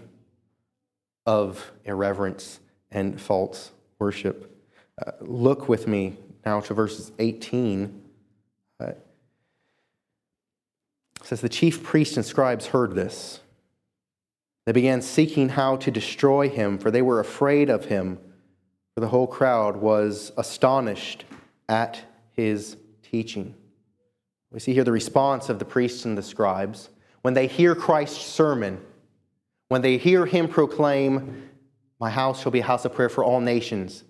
of 1.26 1.72
irreverence 1.86 2.60
and 2.92 3.20
false 3.20 3.72
worship. 3.98 4.56
Uh, 5.04 5.12
look 5.22 5.68
with 5.68 5.88
me 5.88 6.18
now 6.46 6.60
to 6.62 6.74
verses 6.74 7.12
18. 7.18 8.02
Uh, 8.80 8.86
it 8.86 8.98
says, 11.24 11.42
The 11.42 11.50
chief 11.50 11.84
priests 11.84 12.16
and 12.16 12.26
scribes 12.26 12.68
heard 12.68 12.94
this. 12.94 13.40
They 14.66 14.72
began 14.72 15.02
seeking 15.02 15.50
how 15.50 15.78
to 15.78 15.90
destroy 15.90 16.48
him, 16.48 16.78
for 16.78 16.92
they 16.92 17.02
were 17.02 17.20
afraid 17.20 17.72
of 17.72 17.86
him, 17.86 18.20
for 19.00 19.06
the 19.06 19.12
whole 19.12 19.28
crowd 19.28 19.78
was 19.78 20.34
astonished 20.36 21.24
at 21.70 22.02
his 22.34 22.76
teaching. 23.02 23.56
We 24.52 24.60
see 24.60 24.74
here 24.74 24.84
the 24.84 24.92
response 24.92 25.48
of 25.48 25.58
the 25.58 25.64
priests 25.64 26.04
and 26.04 26.18
the 26.18 26.22
scribes. 26.22 26.90
When 27.22 27.34
they 27.34 27.48
hear 27.48 27.76
Christ's 27.76 28.26
sermon, 28.26 28.82
when 29.70 29.82
they 29.82 29.96
hear 29.96 30.26
him 30.26 30.50
proclaim, 30.50 31.50
My 31.98 32.10
house 32.10 32.42
shall 32.42 32.52
be 32.52 32.60
a 32.60 32.64
house 32.64 32.84
of 32.84 32.94
prayer 32.94 33.08
for 33.08 33.24
all 33.24 33.40
nations, 33.40 34.04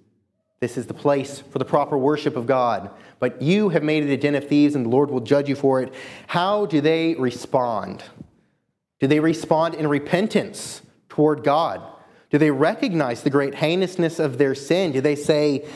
this 0.59 0.75
is 0.75 0.87
the 0.87 0.95
place 0.95 1.39
for 1.39 1.59
the 1.59 1.65
proper 1.65 1.95
worship 1.95 2.35
of 2.35 2.47
God. 2.47 2.89
But 3.19 3.43
you 3.43 3.69
have 3.69 3.83
made 3.83 4.03
it 4.03 4.11
a 4.11 4.17
den 4.17 4.33
of 4.33 4.47
thieves, 4.47 4.73
and 4.73 4.87
the 4.87 4.89
Lord 4.89 5.11
will 5.11 5.19
judge 5.19 5.47
you 5.47 5.55
for 5.55 5.83
it. 5.83 5.93
How 6.25 6.65
do 6.65 6.81
they 6.81 7.13
respond? 7.13 8.03
Do 8.99 9.05
they 9.05 9.19
respond 9.19 9.75
in 9.75 9.87
repentance 9.87 10.81
toward 11.09 11.43
God? 11.43 11.83
Do 12.29 12.37
they 12.37 12.51
recognize 12.51 13.23
the 13.23 13.29
great 13.29 13.55
heinousness 13.55 14.19
of 14.19 14.37
their 14.37 14.55
sin? 14.55 14.91
Do 14.91 15.01
they 15.01 15.15
say, 15.15 15.67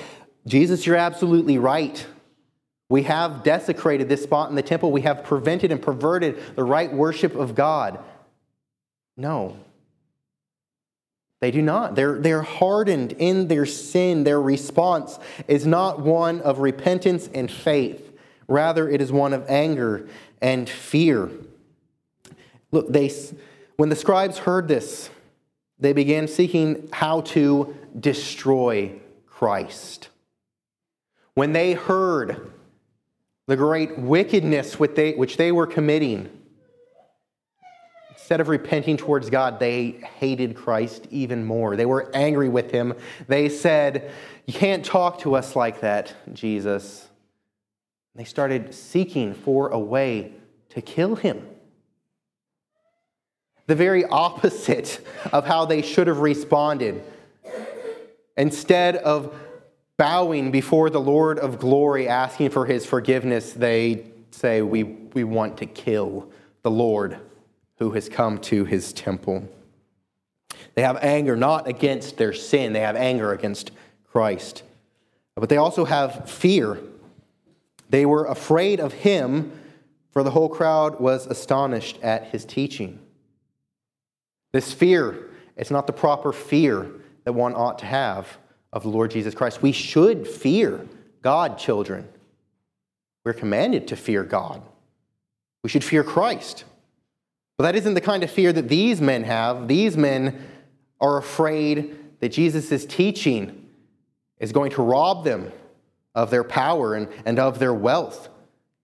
Jesus, 0.46 0.86
you're 0.86 0.96
absolutely 0.96 1.58
right. 1.58 2.06
We 2.90 3.04
have 3.04 3.44
desecrated 3.44 4.10
this 4.10 4.24
spot 4.24 4.50
in 4.50 4.56
the 4.56 4.62
temple. 4.62 4.92
We 4.92 5.02
have 5.02 5.24
prevented 5.24 5.72
and 5.72 5.82
perverted 5.82 6.56
the 6.56 6.64
right 6.64 6.94
worship 6.94 7.36
of 7.36 7.56
God. 7.56 8.00
No, 9.18 9.58
they 11.44 11.52
do 11.52 11.62
not. 11.62 11.96
They're, 11.96 12.20
they're 12.20 12.42
hardened 12.42 13.12
in 13.20 13.50
their 13.50 13.66
sin. 13.66 14.24
Their 14.24 14.42
response 14.42 15.20
is 15.48 15.66
not 15.66 16.00
one 16.00 16.40
of 16.40 16.60
repentance 16.60 17.30
and 17.34 17.52
faith, 17.52 18.18
rather, 18.48 18.88
it 18.88 19.02
is 19.02 19.12
one 19.12 19.34
of 19.34 19.44
anger 19.50 20.08
and 20.42 20.70
fear. 20.70 21.30
Look, 22.72 22.88
they, 22.88 23.12
when 23.76 23.90
the 23.90 23.96
scribes 23.98 24.38
heard 24.38 24.70
this, 24.70 25.10
they 25.80 25.94
began 25.94 26.28
seeking 26.28 26.90
how 26.92 27.22
to 27.22 27.76
destroy 28.00 29.00
Christ. 29.26 30.10
When 31.34 31.54
they 31.54 31.74
heard 31.74 32.52
the 33.48 33.58
great 33.58 33.98
wickedness 33.98 34.80
which 34.80 35.38
they, 35.38 35.52
were 35.52 35.68
committing, 35.68 36.30
Instead 38.24 38.40
of 38.40 38.48
repenting 38.48 38.96
towards 38.96 39.30
God, 39.30 39.60
they 39.60 40.00
hated 40.18 40.56
Christ 40.56 41.08
even 41.12 41.44
more. 41.44 41.76
They 41.76 41.86
were 41.86 42.10
angry 42.16 42.48
with 42.48 42.72
him. 42.72 42.94
They 43.28 43.50
said, 43.50 44.14
You 44.46 44.54
can't 44.54 44.86
talk 44.86 45.20
to 45.20 45.36
us 45.36 45.58
like 45.58 45.82
that, 45.82 46.16
Jesus. 46.32 47.10
They 48.16 48.24
started 48.24 48.74
seeking 48.74 49.34
for 49.34 49.68
a 49.70 49.78
way 49.78 50.32
to 50.70 50.82
kill 50.82 51.16
him. 51.16 51.46
The 53.74 53.78
very 53.78 54.06
opposite 54.06 55.04
of 55.32 55.48
how 55.48 55.66
they 55.66 55.82
should 55.82 56.06
have 56.06 56.20
responded. 56.20 57.04
Instead 58.38 58.98
of 58.98 59.36
bowing 59.98 60.52
before 60.52 60.92
the 60.92 61.02
Lord 61.02 61.40
of 61.40 61.58
glory, 61.58 62.08
asking 62.08 62.52
for 62.52 62.68
his 62.68 62.86
forgiveness, 62.86 63.52
they 63.52 64.06
say, 64.30 64.62
We, 64.62 64.84
we 64.84 65.24
want 65.24 65.58
to 65.58 65.66
kill 65.66 66.32
the 66.62 66.70
Lord 66.70 67.18
who 67.80 67.90
has 67.94 68.10
come 68.10 68.38
to 68.42 68.64
his 68.64 68.94
temple. 68.94 69.50
They 70.76 70.84
have 70.84 70.98
anger 70.98 71.36
not 71.36 71.68
against 71.68 72.18
their 72.18 72.34
sin, 72.34 72.74
they 72.74 72.82
have 72.82 72.96
anger 72.96 73.32
against 73.32 73.72
Christ. 74.04 74.62
But 75.34 75.50
they 75.50 75.58
also 75.58 75.86
have 75.86 76.30
fear. 76.30 76.78
They 77.90 78.06
were 78.06 78.26
afraid 78.26 78.80
of 78.80 78.94
him, 78.94 79.52
for 80.12 80.22
the 80.22 80.30
whole 80.30 80.50
crowd 80.50 81.00
was 81.00 81.26
astonished 81.26 81.98
at 82.04 82.26
his 82.26 82.46
teaching. 82.46 83.00
This 84.54 84.72
fear 84.72 85.30
is 85.58 85.72
not 85.72 85.88
the 85.88 85.94
proper 85.94 86.32
fear 86.32 86.90
that 87.26 87.34
one 87.34 87.54
ought 87.56 87.80
to 87.80 87.86
have 87.86 88.38
of 88.72 88.84
the 88.84 88.90
Lord 88.90 89.12
Jesus 89.12 89.36
Christ. 89.36 89.62
We 89.62 89.72
should 89.72 90.28
fear 90.28 90.88
God, 91.22 91.58
children. 91.58 92.08
We're 93.26 93.34
commanded 93.34 93.88
to 93.90 93.96
fear 93.96 94.24
God. 94.24 94.62
We 95.64 95.70
should 95.70 95.84
fear 95.84 96.04
Christ. 96.04 96.66
But 97.58 97.66
that 97.66 97.76
isn't 97.76 97.94
the 97.94 98.02
kind 98.02 98.24
of 98.24 98.32
fear 98.32 98.52
that 98.52 98.68
these 98.68 99.00
men 99.00 99.24
have. 99.24 99.68
These 99.68 99.96
men 99.96 100.46
are 101.00 101.18
afraid 101.18 101.98
that 102.20 102.30
Jesus' 102.30 102.86
teaching 102.86 103.70
is 104.40 104.52
going 104.52 104.72
to 104.72 104.82
rob 104.82 105.24
them 105.24 105.52
of 106.16 106.30
their 106.30 106.44
power 106.44 106.96
and, 106.96 107.08
and 107.26 107.40
of 107.40 107.60
their 107.60 107.74
wealth. 107.74 108.30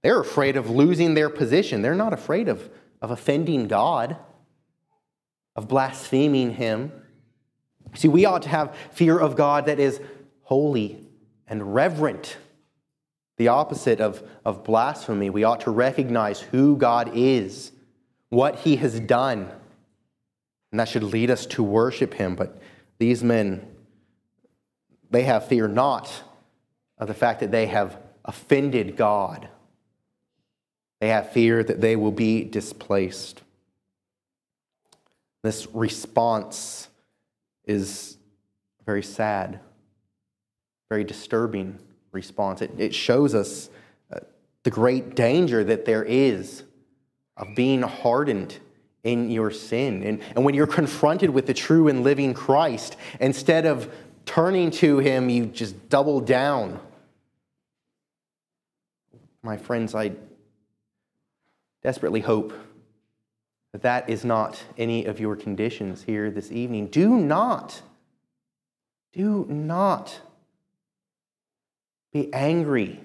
They're 0.01 0.21
afraid 0.21 0.55
of 0.55 0.69
losing 0.69 1.13
their 1.13 1.29
position. 1.29 1.81
They're 1.81 1.95
not 1.95 2.13
afraid 2.13 2.47
of, 2.47 2.69
of 3.01 3.11
offending 3.11 3.67
God, 3.67 4.15
of 5.59 5.67
blaspheming 5.67 6.51
Him. 6.51 6.89
See, 7.93 8.07
we 8.07 8.23
ought 8.23 8.43
to 8.43 8.49
have 8.49 8.73
fear 8.91 9.19
of 9.19 9.35
God 9.35 9.65
that 9.65 9.77
is 9.77 9.99
holy 10.43 11.05
and 11.49 11.75
reverent. 11.75 12.37
The 13.35 13.49
opposite 13.49 13.99
of, 13.99 14.23
of 14.45 14.63
blasphemy. 14.63 15.29
We 15.29 15.43
ought 15.43 15.59
to 15.61 15.71
recognize 15.71 16.39
who 16.39 16.77
God 16.77 17.11
is 17.13 17.73
what 18.29 18.59
he 18.59 18.77
has 18.77 19.01
done. 19.01 19.51
And 20.71 20.79
that 20.79 20.87
should 20.87 21.03
lead 21.03 21.29
us 21.29 21.45
to 21.47 21.63
worship 21.63 22.13
him. 22.13 22.35
But 22.35 22.61
these 22.97 23.21
men, 23.21 23.67
they 25.11 25.23
have 25.23 25.49
fear 25.49 25.67
not 25.67 26.23
of 26.97 27.09
the 27.09 27.13
fact 27.13 27.41
that 27.41 27.51
they 27.51 27.65
have 27.65 27.97
offended 28.23 28.95
God, 28.95 29.49
they 31.01 31.09
have 31.09 31.33
fear 31.33 31.65
that 31.65 31.81
they 31.81 31.97
will 31.97 32.13
be 32.13 32.45
displaced. 32.45 33.41
This 35.41 35.67
response 35.73 36.89
is 37.65 38.17
very 38.85 39.03
sad, 39.03 39.59
very 40.89 41.03
disturbing 41.03 41.79
response. 42.11 42.61
It, 42.61 42.71
it 42.77 42.93
shows 42.93 43.35
us 43.35 43.69
uh, 44.11 44.19
the 44.63 44.71
great 44.71 45.15
danger 45.15 45.63
that 45.63 45.85
there 45.85 46.03
is 46.03 46.63
of 47.37 47.55
being 47.55 47.81
hardened 47.81 48.57
in 49.03 49.29
your 49.29 49.49
sin. 49.51 50.03
And, 50.03 50.21
and 50.35 50.43
when 50.43 50.55
you're 50.55 50.67
confronted 50.67 51.29
with 51.29 51.47
the 51.47 51.53
true 51.53 51.87
and 51.87 52.03
living 52.03 52.33
Christ, 52.33 52.97
instead 53.19 53.65
of 53.65 53.93
turning 54.25 54.71
to 54.71 54.99
him, 54.99 55.29
you 55.29 55.45
just 55.45 55.89
double 55.89 56.19
down. 56.19 56.79
My 59.41 59.55
friends, 59.55 59.95
I 59.95 60.11
desperately 61.81 62.19
hope 62.19 62.51
that 63.73 64.09
is 64.09 64.25
not 64.25 64.63
any 64.77 65.05
of 65.05 65.19
your 65.19 65.35
conditions 65.35 66.03
here 66.03 66.31
this 66.31 66.51
evening. 66.51 66.87
Do 66.87 67.09
not, 67.09 67.81
do 69.13 69.45
not 69.47 70.21
be 72.11 72.33
angry 72.33 72.99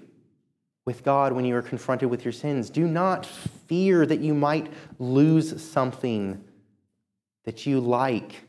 with 0.86 1.04
God 1.04 1.32
when 1.32 1.44
you 1.44 1.54
are 1.56 1.62
confronted 1.62 2.10
with 2.10 2.24
your 2.24 2.32
sins. 2.32 2.70
Do 2.70 2.86
not 2.86 3.26
fear 3.26 4.06
that 4.06 4.20
you 4.20 4.34
might 4.34 4.72
lose 4.98 5.62
something 5.62 6.42
that 7.44 7.66
you 7.66 7.80
like 7.80 8.44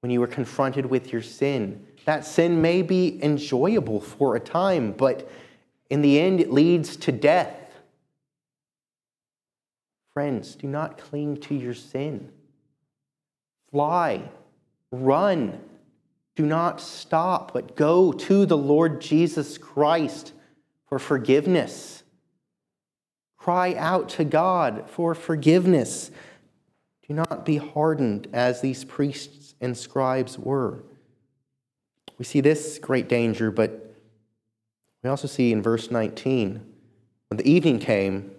when 0.00 0.10
you 0.10 0.22
are 0.22 0.28
confronted 0.28 0.86
with 0.86 1.12
your 1.12 1.22
sin. 1.22 1.86
That 2.06 2.24
sin 2.24 2.60
may 2.60 2.82
be 2.82 3.22
enjoyable 3.22 4.00
for 4.00 4.34
a 4.34 4.40
time, 4.40 4.92
but 4.92 5.30
in 5.90 6.02
the 6.02 6.18
end, 6.18 6.40
it 6.40 6.52
leads 6.52 6.96
to 6.98 7.12
death. 7.12 7.54
Friends, 10.20 10.54
do 10.54 10.66
not 10.66 10.98
cling 10.98 11.38
to 11.38 11.54
your 11.54 11.72
sin. 11.72 12.30
Fly, 13.70 14.20
run. 14.92 15.58
Do 16.36 16.44
not 16.44 16.78
stop, 16.78 17.54
but 17.54 17.74
go 17.74 18.12
to 18.12 18.44
the 18.44 18.56
Lord 18.58 19.00
Jesus 19.00 19.56
Christ 19.56 20.34
for 20.90 20.98
forgiveness. 20.98 22.02
Cry 23.38 23.72
out 23.76 24.10
to 24.10 24.24
God 24.24 24.90
for 24.90 25.14
forgiveness. 25.14 26.10
Do 27.08 27.14
not 27.14 27.46
be 27.46 27.56
hardened 27.56 28.28
as 28.34 28.60
these 28.60 28.84
priests 28.84 29.54
and 29.58 29.74
scribes 29.74 30.38
were. 30.38 30.82
We 32.18 32.26
see 32.26 32.42
this 32.42 32.78
great 32.78 33.08
danger, 33.08 33.50
but 33.50 33.96
we 35.02 35.08
also 35.08 35.28
see 35.28 35.50
in 35.50 35.62
verse 35.62 35.90
19 35.90 36.60
when 37.28 37.38
the 37.38 37.50
evening 37.50 37.78
came, 37.78 38.32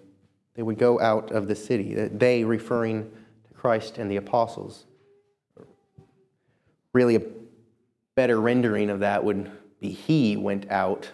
they 0.54 0.62
would 0.62 0.78
go 0.78 1.00
out 1.00 1.30
of 1.32 1.48
the 1.48 1.54
city. 1.54 1.94
They, 1.94 2.44
referring 2.44 3.10
to 3.48 3.54
Christ 3.54 3.98
and 3.98 4.10
the 4.10 4.16
apostles. 4.16 4.84
Really, 6.92 7.16
a 7.16 7.22
better 8.14 8.40
rendering 8.40 8.90
of 8.90 9.00
that 9.00 9.24
would 9.24 9.50
be 9.80 9.90
he 9.90 10.36
went 10.36 10.70
out 10.70 11.10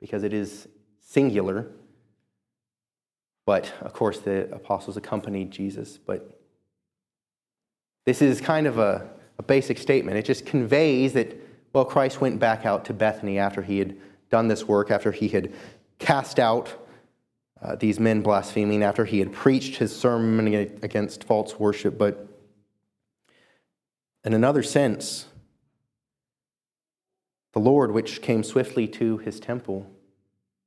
because 0.00 0.22
it 0.22 0.32
is 0.32 0.68
singular. 1.00 1.66
But 3.44 3.72
of 3.80 3.92
course, 3.92 4.20
the 4.20 4.52
apostles 4.54 4.96
accompanied 4.96 5.50
Jesus. 5.50 5.98
But 5.98 6.40
this 8.06 8.22
is 8.22 8.40
kind 8.40 8.68
of 8.68 8.78
a, 8.78 9.10
a 9.38 9.42
basic 9.42 9.78
statement. 9.78 10.16
It 10.16 10.24
just 10.24 10.46
conveys 10.46 11.14
that, 11.14 11.36
well, 11.72 11.84
Christ 11.84 12.20
went 12.20 12.38
back 12.38 12.64
out 12.64 12.84
to 12.84 12.94
Bethany 12.94 13.38
after 13.38 13.62
he 13.62 13.80
had 13.80 13.96
done 14.30 14.46
this 14.46 14.68
work, 14.68 14.92
after 14.92 15.10
he 15.10 15.26
had 15.26 15.52
cast 15.98 16.38
out 16.38 16.72
uh, 17.62 17.76
these 17.76 18.00
men 18.00 18.22
blaspheming, 18.22 18.82
after 18.82 19.04
he 19.04 19.18
had 19.18 19.32
preached 19.32 19.76
his 19.76 19.94
sermon 19.94 20.54
against 20.82 21.24
false 21.24 21.58
worship. 21.58 21.98
But 21.98 22.26
in 24.24 24.32
another 24.32 24.62
sense, 24.62 25.26
the 27.52 27.60
Lord, 27.60 27.92
which 27.92 28.22
came 28.22 28.42
swiftly 28.42 28.86
to 28.88 29.18
his 29.18 29.40
temple, 29.40 29.90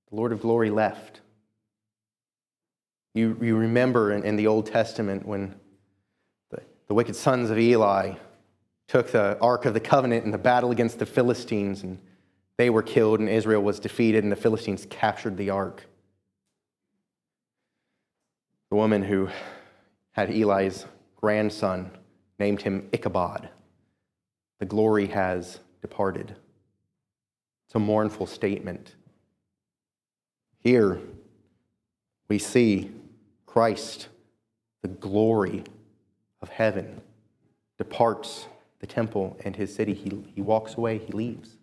the 0.10 0.15
Lord 0.15 0.32
of 0.32 0.41
glory 0.41 0.69
left. 0.69 1.21
You, 3.15 3.38
you 3.41 3.56
remember 3.56 4.12
in, 4.12 4.23
in 4.23 4.36
the 4.36 4.47
Old 4.47 4.65
Testament 4.65 5.25
when 5.25 5.56
the, 6.49 6.62
the 6.88 6.93
wicked 6.93 7.15
sons 7.15 7.49
of 7.49 7.58
Eli 7.58 8.15
took 8.88 9.12
the 9.12 9.38
Ark 9.39 9.65
of 9.65 9.73
the 9.73 9.79
Covenant 9.79 10.25
in 10.25 10.32
the 10.32 10.38
battle 10.38 10.71
against 10.71 10.99
the 10.99 11.06
Philistines, 11.06 11.84
and 11.84 11.99
they 12.58 12.69
were 12.69 12.84
killed, 12.84 13.19
and 13.19 13.29
Israel 13.29 13.63
was 13.63 13.79
defeated, 13.79 14.23
and 14.23 14.32
the 14.32 14.36
Philistines 14.36 14.86
captured 14.89 15.38
the 15.38 15.49
Ark. 15.49 15.86
The 18.73 18.77
woman 18.77 19.03
who 19.03 19.29
had 20.13 20.31
Eli's 20.31 20.88
grandson 21.15 21.91
named 22.39 22.63
him 22.63 22.89
Ichabod. 22.91 23.49
The 24.57 24.65
glory 24.65 25.05
has 25.05 25.59
departed. 25.83 26.36
It's 27.67 27.75
a 27.75 27.79
mournful 27.79 28.25
statement. 28.25 28.95
Here 30.57 30.99
we 32.27 32.39
see 32.39 32.89
Christ, 33.45 34.07
the 34.81 34.88
glory 34.88 35.65
of 36.41 36.49
heaven, 36.49 36.99
departs 37.77 38.47
the 38.79 38.88
temple 38.88 39.38
and 39.45 39.55
his 39.55 39.71
city. 39.71 39.93
He, 39.93 40.25
he 40.33 40.41
walks 40.41 40.73
away, 40.73 40.97
he 40.97 41.12
leaves. 41.12 41.57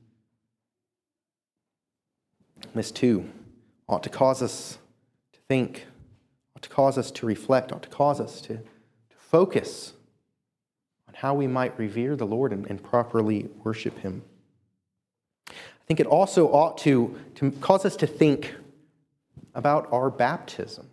This 2.72 2.92
too 2.92 3.28
ought 3.88 4.04
to 4.04 4.10
cause 4.10 4.42
us 4.42 4.78
to 5.32 5.40
think, 5.48 5.86
ought 6.60 6.62
to 6.62 6.68
cause 6.68 6.98
us 6.98 7.10
to 7.10 7.26
reflect, 7.26 7.72
ought 7.72 7.82
to 7.82 7.88
cause 7.88 8.20
us 8.20 8.40
to, 8.42 8.58
to 8.58 9.16
focus 9.16 9.94
on 11.08 11.14
how 11.14 11.34
we 11.34 11.46
might 11.46 11.78
revere 11.78 12.14
the 12.14 12.26
Lord 12.26 12.52
and, 12.52 12.66
and 12.66 12.82
properly 12.82 13.48
worship 13.64 13.98
him 13.98 14.22
I 15.80 15.92
think 15.92 15.98
it 15.98 16.06
also 16.06 16.46
ought 16.46 16.78
to, 16.78 17.18
to 17.36 17.50
cause 17.50 17.84
us 17.84 17.96
to 17.96 18.06
think 18.06 18.54
about 19.54 19.92
our 19.92 20.08
baptism. 20.08 20.88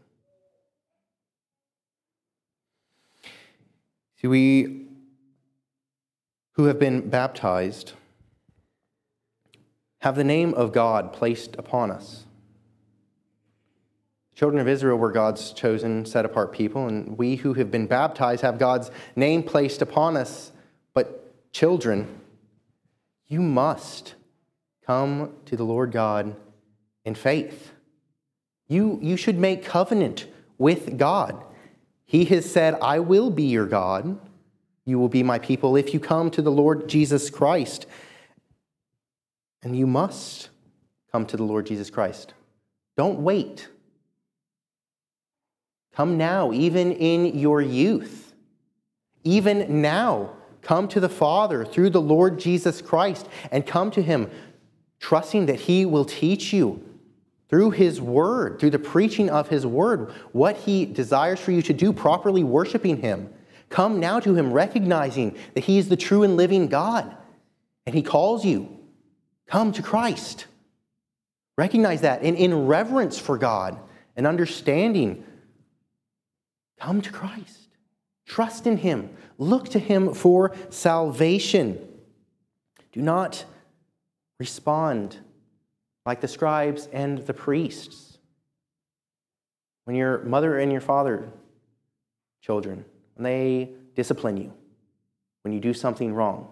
See, 4.19 4.27
we 4.27 4.88
who 6.53 6.63
have 6.63 6.80
been 6.80 7.10
baptized 7.10 7.93
have 9.99 10.15
the 10.15 10.23
name 10.23 10.56
of 10.56 10.71
God 10.71 11.13
placed 11.13 11.56
upon 11.58 11.91
us. 11.91 12.23
Children 14.38 14.62
of 14.62 14.69
Israel 14.69 14.97
were 14.97 15.12
God's 15.12 15.52
chosen, 15.52 16.06
set 16.06 16.23
apart 16.23 16.54
people, 16.54 16.88
and 16.88 17.17
we 17.17 17.36
who 17.36 17.56
have 17.56 17.71
been 17.71 17.88
baptized 17.88 18.41
have 18.43 18.58
God's 18.58 18.89
name 19.17 19.43
placed 19.43 19.82
upon 19.82 20.15
us. 20.15 20.54
But, 20.93 21.52
children, 21.52 22.08
you 23.28 23.41
must 23.41 24.13
Come 24.88 25.34
to 25.45 25.58
the 25.58 25.65
Lord 25.65 25.91
God 25.91 26.34
in 27.04 27.13
faith. 27.13 27.73
You, 28.69 29.00
you 29.02 29.17
should 29.17 29.38
make 29.38 29.65
covenant 29.65 30.28
with 30.58 30.97
God. 30.97 31.43
He 32.06 32.23
has 32.26 32.50
said, 32.50 32.76
I 32.82 33.00
will 33.00 33.30
be 33.30 33.43
your 33.43 33.65
God. 33.65 34.17
You 34.86 34.97
will 34.97 35.10
be 35.10 35.23
my 35.23 35.39
people 35.39 35.76
if 35.76 35.93
you 35.93 36.00
come 36.00 36.32
to 36.32 36.41
the 36.41 36.52
Lord 36.52 36.88
Jesus 36.88 37.30
Christ. 37.30 37.86
And 39.62 39.76
you 39.78 39.86
must 39.86 40.47
come 41.12 41.26
to 41.26 41.36
the 41.36 41.43
Lord 41.43 41.65
Jesus 41.65 41.89
Christ. 41.89 42.34
Don't 42.95 43.19
wait. 43.19 43.67
Come 45.98 46.16
now, 46.16 46.52
even 46.54 46.92
in 46.92 47.40
your 47.40 47.60
youth. 47.60 48.36
Even 49.24 49.82
now, 49.82 50.34
come 50.62 50.88
to 50.90 51.00
the 51.00 51.10
Father 51.10 51.66
through 51.66 51.90
the 51.90 52.00
Lord 52.00 52.38
Jesus 52.38 52.84
Christ 52.84 53.28
and 53.52 53.66
come 53.66 53.90
to 53.90 54.04
Him 54.04 54.30
trusting 55.00 55.48
that 55.48 55.62
He 55.62 55.88
will 55.88 56.06
teach 56.06 56.54
you 56.54 56.88
through 57.50 57.72
His 57.72 58.00
Word, 58.00 58.60
through 58.60 58.70
the 58.70 58.78
preaching 58.78 59.32
of 59.32 59.50
His 59.50 59.66
Word, 59.66 60.12
what 60.34 60.58
He 60.58 60.86
desires 60.86 61.40
for 61.40 61.52
you 61.52 61.64
to 61.64 61.74
do, 61.74 61.92
properly 61.92 62.44
worshiping 62.44 62.98
Him. 62.98 63.34
Come 63.70 64.00
now 64.00 64.20
to 64.20 64.36
Him, 64.36 64.54
recognizing 64.54 65.36
that 65.56 65.64
He 65.64 65.80
is 65.80 65.90
the 65.90 65.98
true 65.98 66.22
and 66.22 66.38
living 66.38 66.68
God, 66.68 67.18
and 67.88 67.96
He 67.96 68.04
calls 68.04 68.46
you. 68.46 68.70
Come 69.48 69.72
to 69.72 69.82
Christ. 69.82 70.46
Recognize 71.58 72.02
that. 72.02 72.22
And 72.22 72.38
in 72.38 72.68
reverence 72.68 73.18
for 73.18 73.40
God 73.40 73.80
and 74.16 74.28
understanding, 74.28 75.24
come 76.80 77.02
to 77.02 77.12
Christ. 77.12 77.70
Trust 78.26 78.68
in 78.68 78.78
Him. 78.78 79.10
Look 79.38 79.70
to 79.70 79.80
Him 79.80 80.13
for 80.13 80.56
salvation. 80.70 81.80
Do 82.92 83.02
not 83.02 83.46
Respond 84.40 85.18
like 86.06 86.22
the 86.22 86.28
scribes 86.28 86.88
and 86.94 87.20
the 87.20 87.34
priests. 87.34 88.18
When 89.86 89.96
your 89.96 90.20
mother 90.24 90.60
and 90.60 90.72
your 90.72 90.82
father, 90.82 91.30
children, 92.42 92.86
when 93.16 93.24
they 93.24 93.72
discipline 93.96 94.38
you, 94.38 94.54
when 95.42 95.54
you 95.54 95.60
do 95.60 95.74
something 95.74 96.13
wrong, 96.13 96.50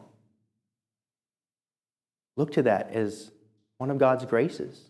look 2.38 2.52
to 2.54 2.64
that 2.64 2.92
as 2.92 3.32
one 3.78 3.92
of 3.92 3.98
God's 3.98 4.26
graces, 4.26 4.90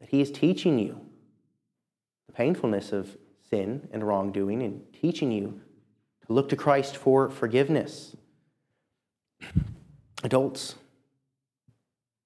that 0.00 0.08
He 0.08 0.20
is 0.20 0.30
teaching 0.30 0.78
you 0.78 1.00
the 2.26 2.32
painfulness 2.32 2.92
of 2.92 3.16
sin 3.50 3.88
and 3.92 4.06
wrongdoing 4.06 4.62
and 4.62 4.82
teaching 4.92 5.30
you 5.30 5.60
to 6.26 6.32
look 6.32 6.48
to 6.48 6.56
Christ 6.56 6.96
for 6.96 7.28
forgiveness. 7.28 8.16
Adults, 10.24 10.74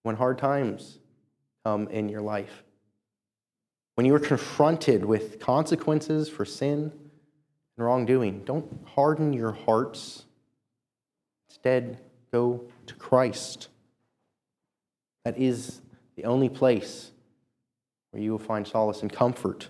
when 0.03 0.17
hard 0.17 0.39
times 0.39 0.99
come 1.65 1.89
in 1.89 2.09
your 2.09 2.23
life, 2.23 2.63
when 3.95 4.07
you 4.07 4.15
are 4.15 4.21
confronted 4.21 5.05
with 5.05 5.41
consequences 5.41 6.29
for 6.29 6.45
sin 6.45 6.93
and 7.77 7.87
wrongdoing, 7.87 8.45
don't 8.45 8.87
harden 8.95 9.33
your 9.33 9.53
hearts. 9.53 10.25
Instead, 11.51 11.99
go 12.33 12.65
to 12.87 12.95
Christ. 12.95 13.69
That 15.25 15.37
is 15.37 15.83
the 16.17 16.25
only 16.25 16.49
place 16.49 17.11
where 18.11 18.23
you 18.23 18.31
will 18.31 18.39
find 18.39 18.67
solace 18.67 19.03
and 19.03 19.13
comfort, 19.13 19.69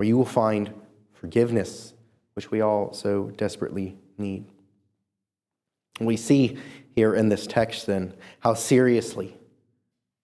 where 0.00 0.06
you 0.06 0.16
will 0.16 0.24
find 0.24 0.72
forgiveness, 1.12 1.92
which 2.32 2.50
we 2.50 2.62
all 2.62 2.90
so 2.94 3.24
desperately 3.36 3.98
need. 4.16 4.46
We 6.00 6.16
see 6.16 6.56
here 6.94 7.14
in 7.14 7.28
this 7.28 7.46
text, 7.46 7.84
then, 7.84 8.14
how 8.38 8.54
seriously 8.54 9.36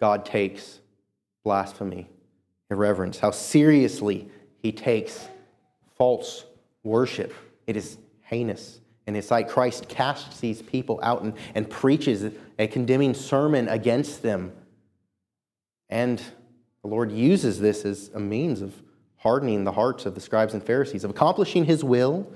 God 0.00 0.24
takes 0.24 0.80
blasphemy, 1.44 2.08
irreverence, 2.70 3.18
how 3.18 3.32
seriously 3.32 4.30
he 4.62 4.72
takes 4.72 5.28
false 5.94 6.46
worship. 6.82 7.34
It 7.66 7.76
is 7.76 7.98
heinous 8.22 8.80
in 9.06 9.14
his 9.14 9.28
sight. 9.28 9.46
Christ 9.46 9.90
casts 9.90 10.40
these 10.40 10.62
people 10.62 10.98
out 11.02 11.20
and, 11.20 11.34
and 11.54 11.68
preaches 11.68 12.24
a 12.58 12.66
condemning 12.66 13.12
sermon 13.12 13.68
against 13.68 14.22
them. 14.22 14.52
And 15.90 16.18
the 16.80 16.88
Lord 16.88 17.12
uses 17.12 17.60
this 17.60 17.84
as 17.84 18.10
a 18.14 18.18
means 18.18 18.62
of 18.62 18.72
hardening 19.26 19.64
the 19.64 19.72
hearts 19.72 20.06
of 20.06 20.14
the 20.14 20.20
scribes 20.20 20.54
and 20.54 20.62
Pharisees, 20.62 21.02
of 21.02 21.10
accomplishing 21.10 21.64
his 21.64 21.82
will, 21.82 22.32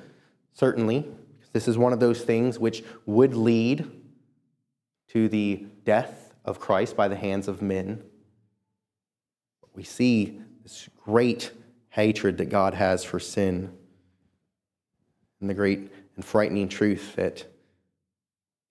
certainly. 0.55 1.07
This 1.53 1.68
is 1.68 1.78
one 1.78 1.93
of 1.93 2.01
those 2.01 2.22
things 2.22 2.59
which 2.59 2.82
would 3.07 3.32
lead 3.32 3.88
to 5.11 5.28
the 5.28 5.66
death 5.84 6.34
of 6.45 6.59
Christ 6.59 6.97
by 6.97 7.07
the 7.07 7.14
hands 7.14 7.47
of 7.47 7.62
men. 7.62 8.03
We 9.72 9.84
see 9.84 10.41
this 10.64 10.88
great 11.05 11.53
hatred 11.91 12.38
that 12.38 12.47
God 12.47 12.74
has 12.74 13.05
for 13.05 13.20
sin 13.20 13.72
and 15.41 15.49
the 15.49 15.55
great 15.55 15.93
and 16.16 16.24
frightening 16.24 16.68
truth 16.68 17.14
that 17.14 17.47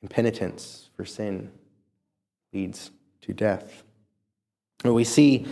impenitence 0.02 0.90
for 0.98 1.06
sin 1.06 1.54
leads 2.52 2.92
to 3.22 3.32
death. 3.32 3.84
we 4.84 5.06
see 5.06 5.48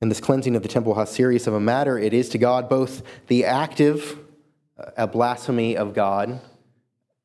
in 0.00 0.08
this 0.08 0.20
cleansing 0.20 0.56
of 0.56 0.62
the 0.62 0.68
temple 0.68 0.94
how 0.94 1.04
serious 1.04 1.46
of 1.46 1.54
a 1.54 1.60
matter 1.60 1.98
it 1.98 2.12
is 2.12 2.28
to 2.30 2.38
God, 2.38 2.68
both 2.68 3.02
the 3.28 3.44
active 3.44 4.18
uh, 4.78 4.90
a 4.96 5.06
blasphemy 5.06 5.76
of 5.76 5.94
God 5.94 6.40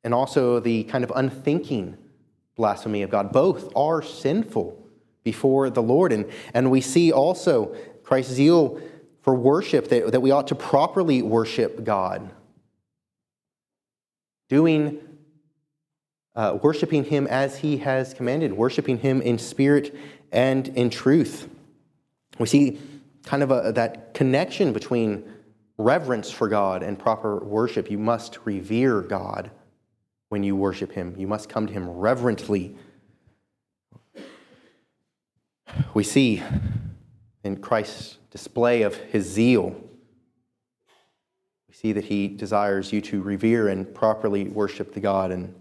and 0.04 0.14
also 0.14 0.60
the 0.60 0.84
kind 0.84 1.04
of 1.04 1.12
unthinking 1.16 1.98
blasphemy 2.56 3.02
of 3.02 3.10
God. 3.10 3.32
Both 3.32 3.76
are 3.76 4.02
sinful 4.02 4.78
before 5.24 5.70
the 5.70 5.82
Lord. 5.82 6.12
And, 6.12 6.26
and 6.54 6.72
we 6.72 6.82
see 6.82 7.12
also 7.12 7.76
Christ's 8.04 8.34
zeal 8.34 8.80
for 9.22 9.36
worship, 9.36 9.90
that, 9.90 10.12
that 10.12 10.22
we 10.22 10.32
ought 10.32 10.48
to 10.48 10.56
properly 10.56 11.22
worship 11.22 11.84
God 11.84 12.32
doing, 14.48 15.00
uh, 16.36 16.58
worshiping 16.62 17.04
Him 17.04 17.28
as 17.28 17.58
He 17.58 17.78
has 17.78 18.14
commanded, 18.14 18.54
worshiping 18.54 18.98
Him 18.98 19.22
in 19.22 19.38
spirit 19.38 19.96
and 20.32 20.68
in 20.70 20.90
truth. 20.90 21.48
We 22.40 22.48
see 22.48 22.80
kind 23.24 23.44
of 23.44 23.52
a, 23.52 23.72
that 23.74 24.14
connection 24.14 24.74
between 24.74 25.32
reverence 25.78 26.32
for 26.32 26.48
God 26.48 26.82
and 26.82 26.98
proper 26.98 27.44
worship. 27.44 27.92
You 27.92 28.00
must 28.00 28.40
revere 28.46 29.02
God 29.02 29.52
when 30.30 30.44
you 30.44 30.56
worship 30.56 30.92
Him, 30.92 31.16
you 31.18 31.28
must 31.28 31.50
come 31.50 31.68
to 31.68 31.74
Him 31.74 31.90
reverently. 31.90 32.76
We 35.94 36.04
see 36.04 36.44
in 37.44 37.58
Christ's 37.58 38.18
display 38.32 38.84
of 38.84 38.96
His 38.96 39.28
zeal 39.28 39.76
we 41.70 41.76
see 41.76 41.94
that 41.94 42.06
he 42.06 42.28
desires 42.28 42.92
you 42.92 43.00
to 43.02 43.22
revere 43.22 43.68
and 43.68 43.94
properly 43.94 44.46
worship 44.46 44.94
the 44.94 45.00
God, 45.00 45.30
and 45.32 45.54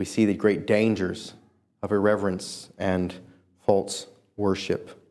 we 0.00 0.04
see 0.04 0.24
the 0.24 0.34
great 0.34 0.66
dangers 0.66 1.34
of 1.80 1.92
irreverence 1.92 2.70
and 2.76 3.14
false 3.64 4.08
worship. 4.36 5.01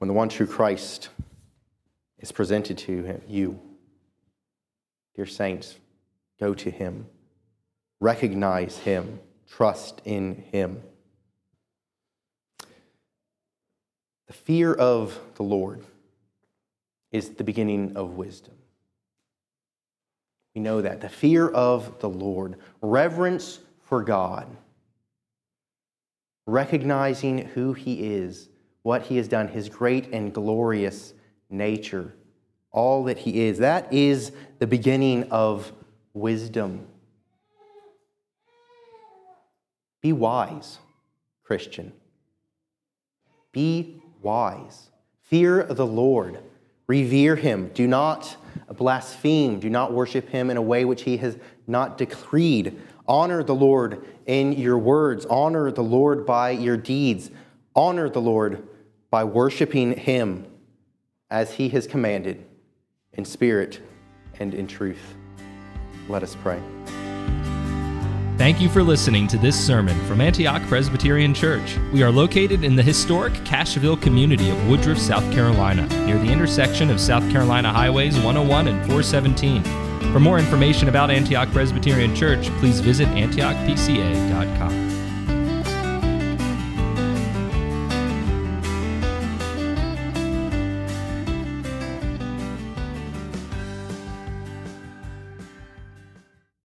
When 0.00 0.08
the 0.08 0.14
one 0.14 0.30
true 0.30 0.46
Christ 0.46 1.10
is 2.20 2.32
presented 2.32 2.78
to 2.78 3.20
you, 3.28 3.60
dear 5.14 5.26
saints, 5.26 5.76
go 6.40 6.54
to 6.54 6.70
him, 6.70 7.06
recognize 8.00 8.78
him, 8.78 9.20
trust 9.46 10.00
in 10.06 10.36
him. 10.52 10.80
The 14.26 14.32
fear 14.32 14.72
of 14.72 15.20
the 15.34 15.42
Lord 15.42 15.84
is 17.12 17.34
the 17.34 17.44
beginning 17.44 17.94
of 17.94 18.16
wisdom. 18.16 18.54
We 20.54 20.62
know 20.62 20.80
that. 20.80 21.02
The 21.02 21.10
fear 21.10 21.46
of 21.46 22.00
the 22.00 22.08
Lord, 22.08 22.56
reverence 22.80 23.58
for 23.82 24.02
God, 24.02 24.46
recognizing 26.46 27.48
who 27.48 27.74
He 27.74 28.14
is, 28.14 28.48
what 28.82 29.02
He 29.02 29.16
has 29.16 29.28
done, 29.28 29.48
His 29.48 29.68
great 29.68 30.08
and 30.12 30.32
glorious 30.32 31.14
nature, 31.48 32.14
all 32.70 33.04
that 33.04 33.18
He 33.18 33.42
is. 33.42 33.58
That 33.58 33.92
is 33.92 34.32
the 34.58 34.66
beginning 34.66 35.30
of 35.30 35.72
wisdom. 36.14 36.86
Be 40.00 40.12
wise, 40.12 40.78
Christian. 41.44 41.92
Be 43.52 44.02
wise. 44.22 44.90
Fear 45.22 45.64
the 45.64 45.86
Lord. 45.86 46.38
Revere 46.86 47.36
him. 47.36 47.70
Do 47.74 47.86
not 47.86 48.36
blaspheme. 48.68 49.60
Do 49.60 49.70
not 49.70 49.92
worship 49.92 50.28
him 50.28 50.50
in 50.50 50.56
a 50.56 50.62
way 50.62 50.84
which 50.84 51.02
he 51.02 51.18
has 51.18 51.38
not 51.66 51.98
decreed. 51.98 52.80
Honor 53.06 53.42
the 53.42 53.54
Lord 53.54 54.04
in 54.26 54.52
your 54.52 54.78
words. 54.78 55.26
Honor 55.26 55.70
the 55.70 55.82
Lord 55.82 56.26
by 56.26 56.50
your 56.50 56.76
deeds. 56.76 57.30
Honor 57.76 58.08
the 58.08 58.20
Lord 58.20 58.66
by 59.10 59.24
worshiping 59.24 59.96
him 59.96 60.46
as 61.30 61.54
he 61.54 61.68
has 61.70 61.86
commanded 61.86 62.44
in 63.12 63.24
spirit 63.24 63.80
and 64.38 64.54
in 64.54 64.66
truth. 64.66 65.14
Let 66.08 66.22
us 66.22 66.36
pray. 66.36 66.60
Thank 68.40 68.58
you 68.58 68.70
for 68.70 68.82
listening 68.82 69.26
to 69.28 69.36
this 69.36 69.54
sermon 69.54 69.98
from 70.06 70.22
Antioch 70.22 70.62
Presbyterian 70.62 71.34
Church. 71.34 71.76
We 71.92 72.02
are 72.02 72.10
located 72.10 72.64
in 72.64 72.74
the 72.74 72.82
historic 72.82 73.34
Cashville 73.44 74.00
community 74.00 74.48
of 74.48 74.66
Woodruff, 74.66 74.98
South 74.98 75.30
Carolina, 75.30 75.86
near 76.06 76.16
the 76.16 76.32
intersection 76.32 76.88
of 76.88 76.98
South 76.98 77.30
Carolina 77.30 77.70
Highways 77.70 78.14
101 78.14 78.68
and 78.68 78.78
417. 78.86 79.62
For 80.10 80.20
more 80.20 80.38
information 80.38 80.88
about 80.88 81.10
Antioch 81.10 81.50
Presbyterian 81.50 82.16
Church, 82.16 82.48
please 82.60 82.80
visit 82.80 83.08
antiochpca.com. 83.08 84.79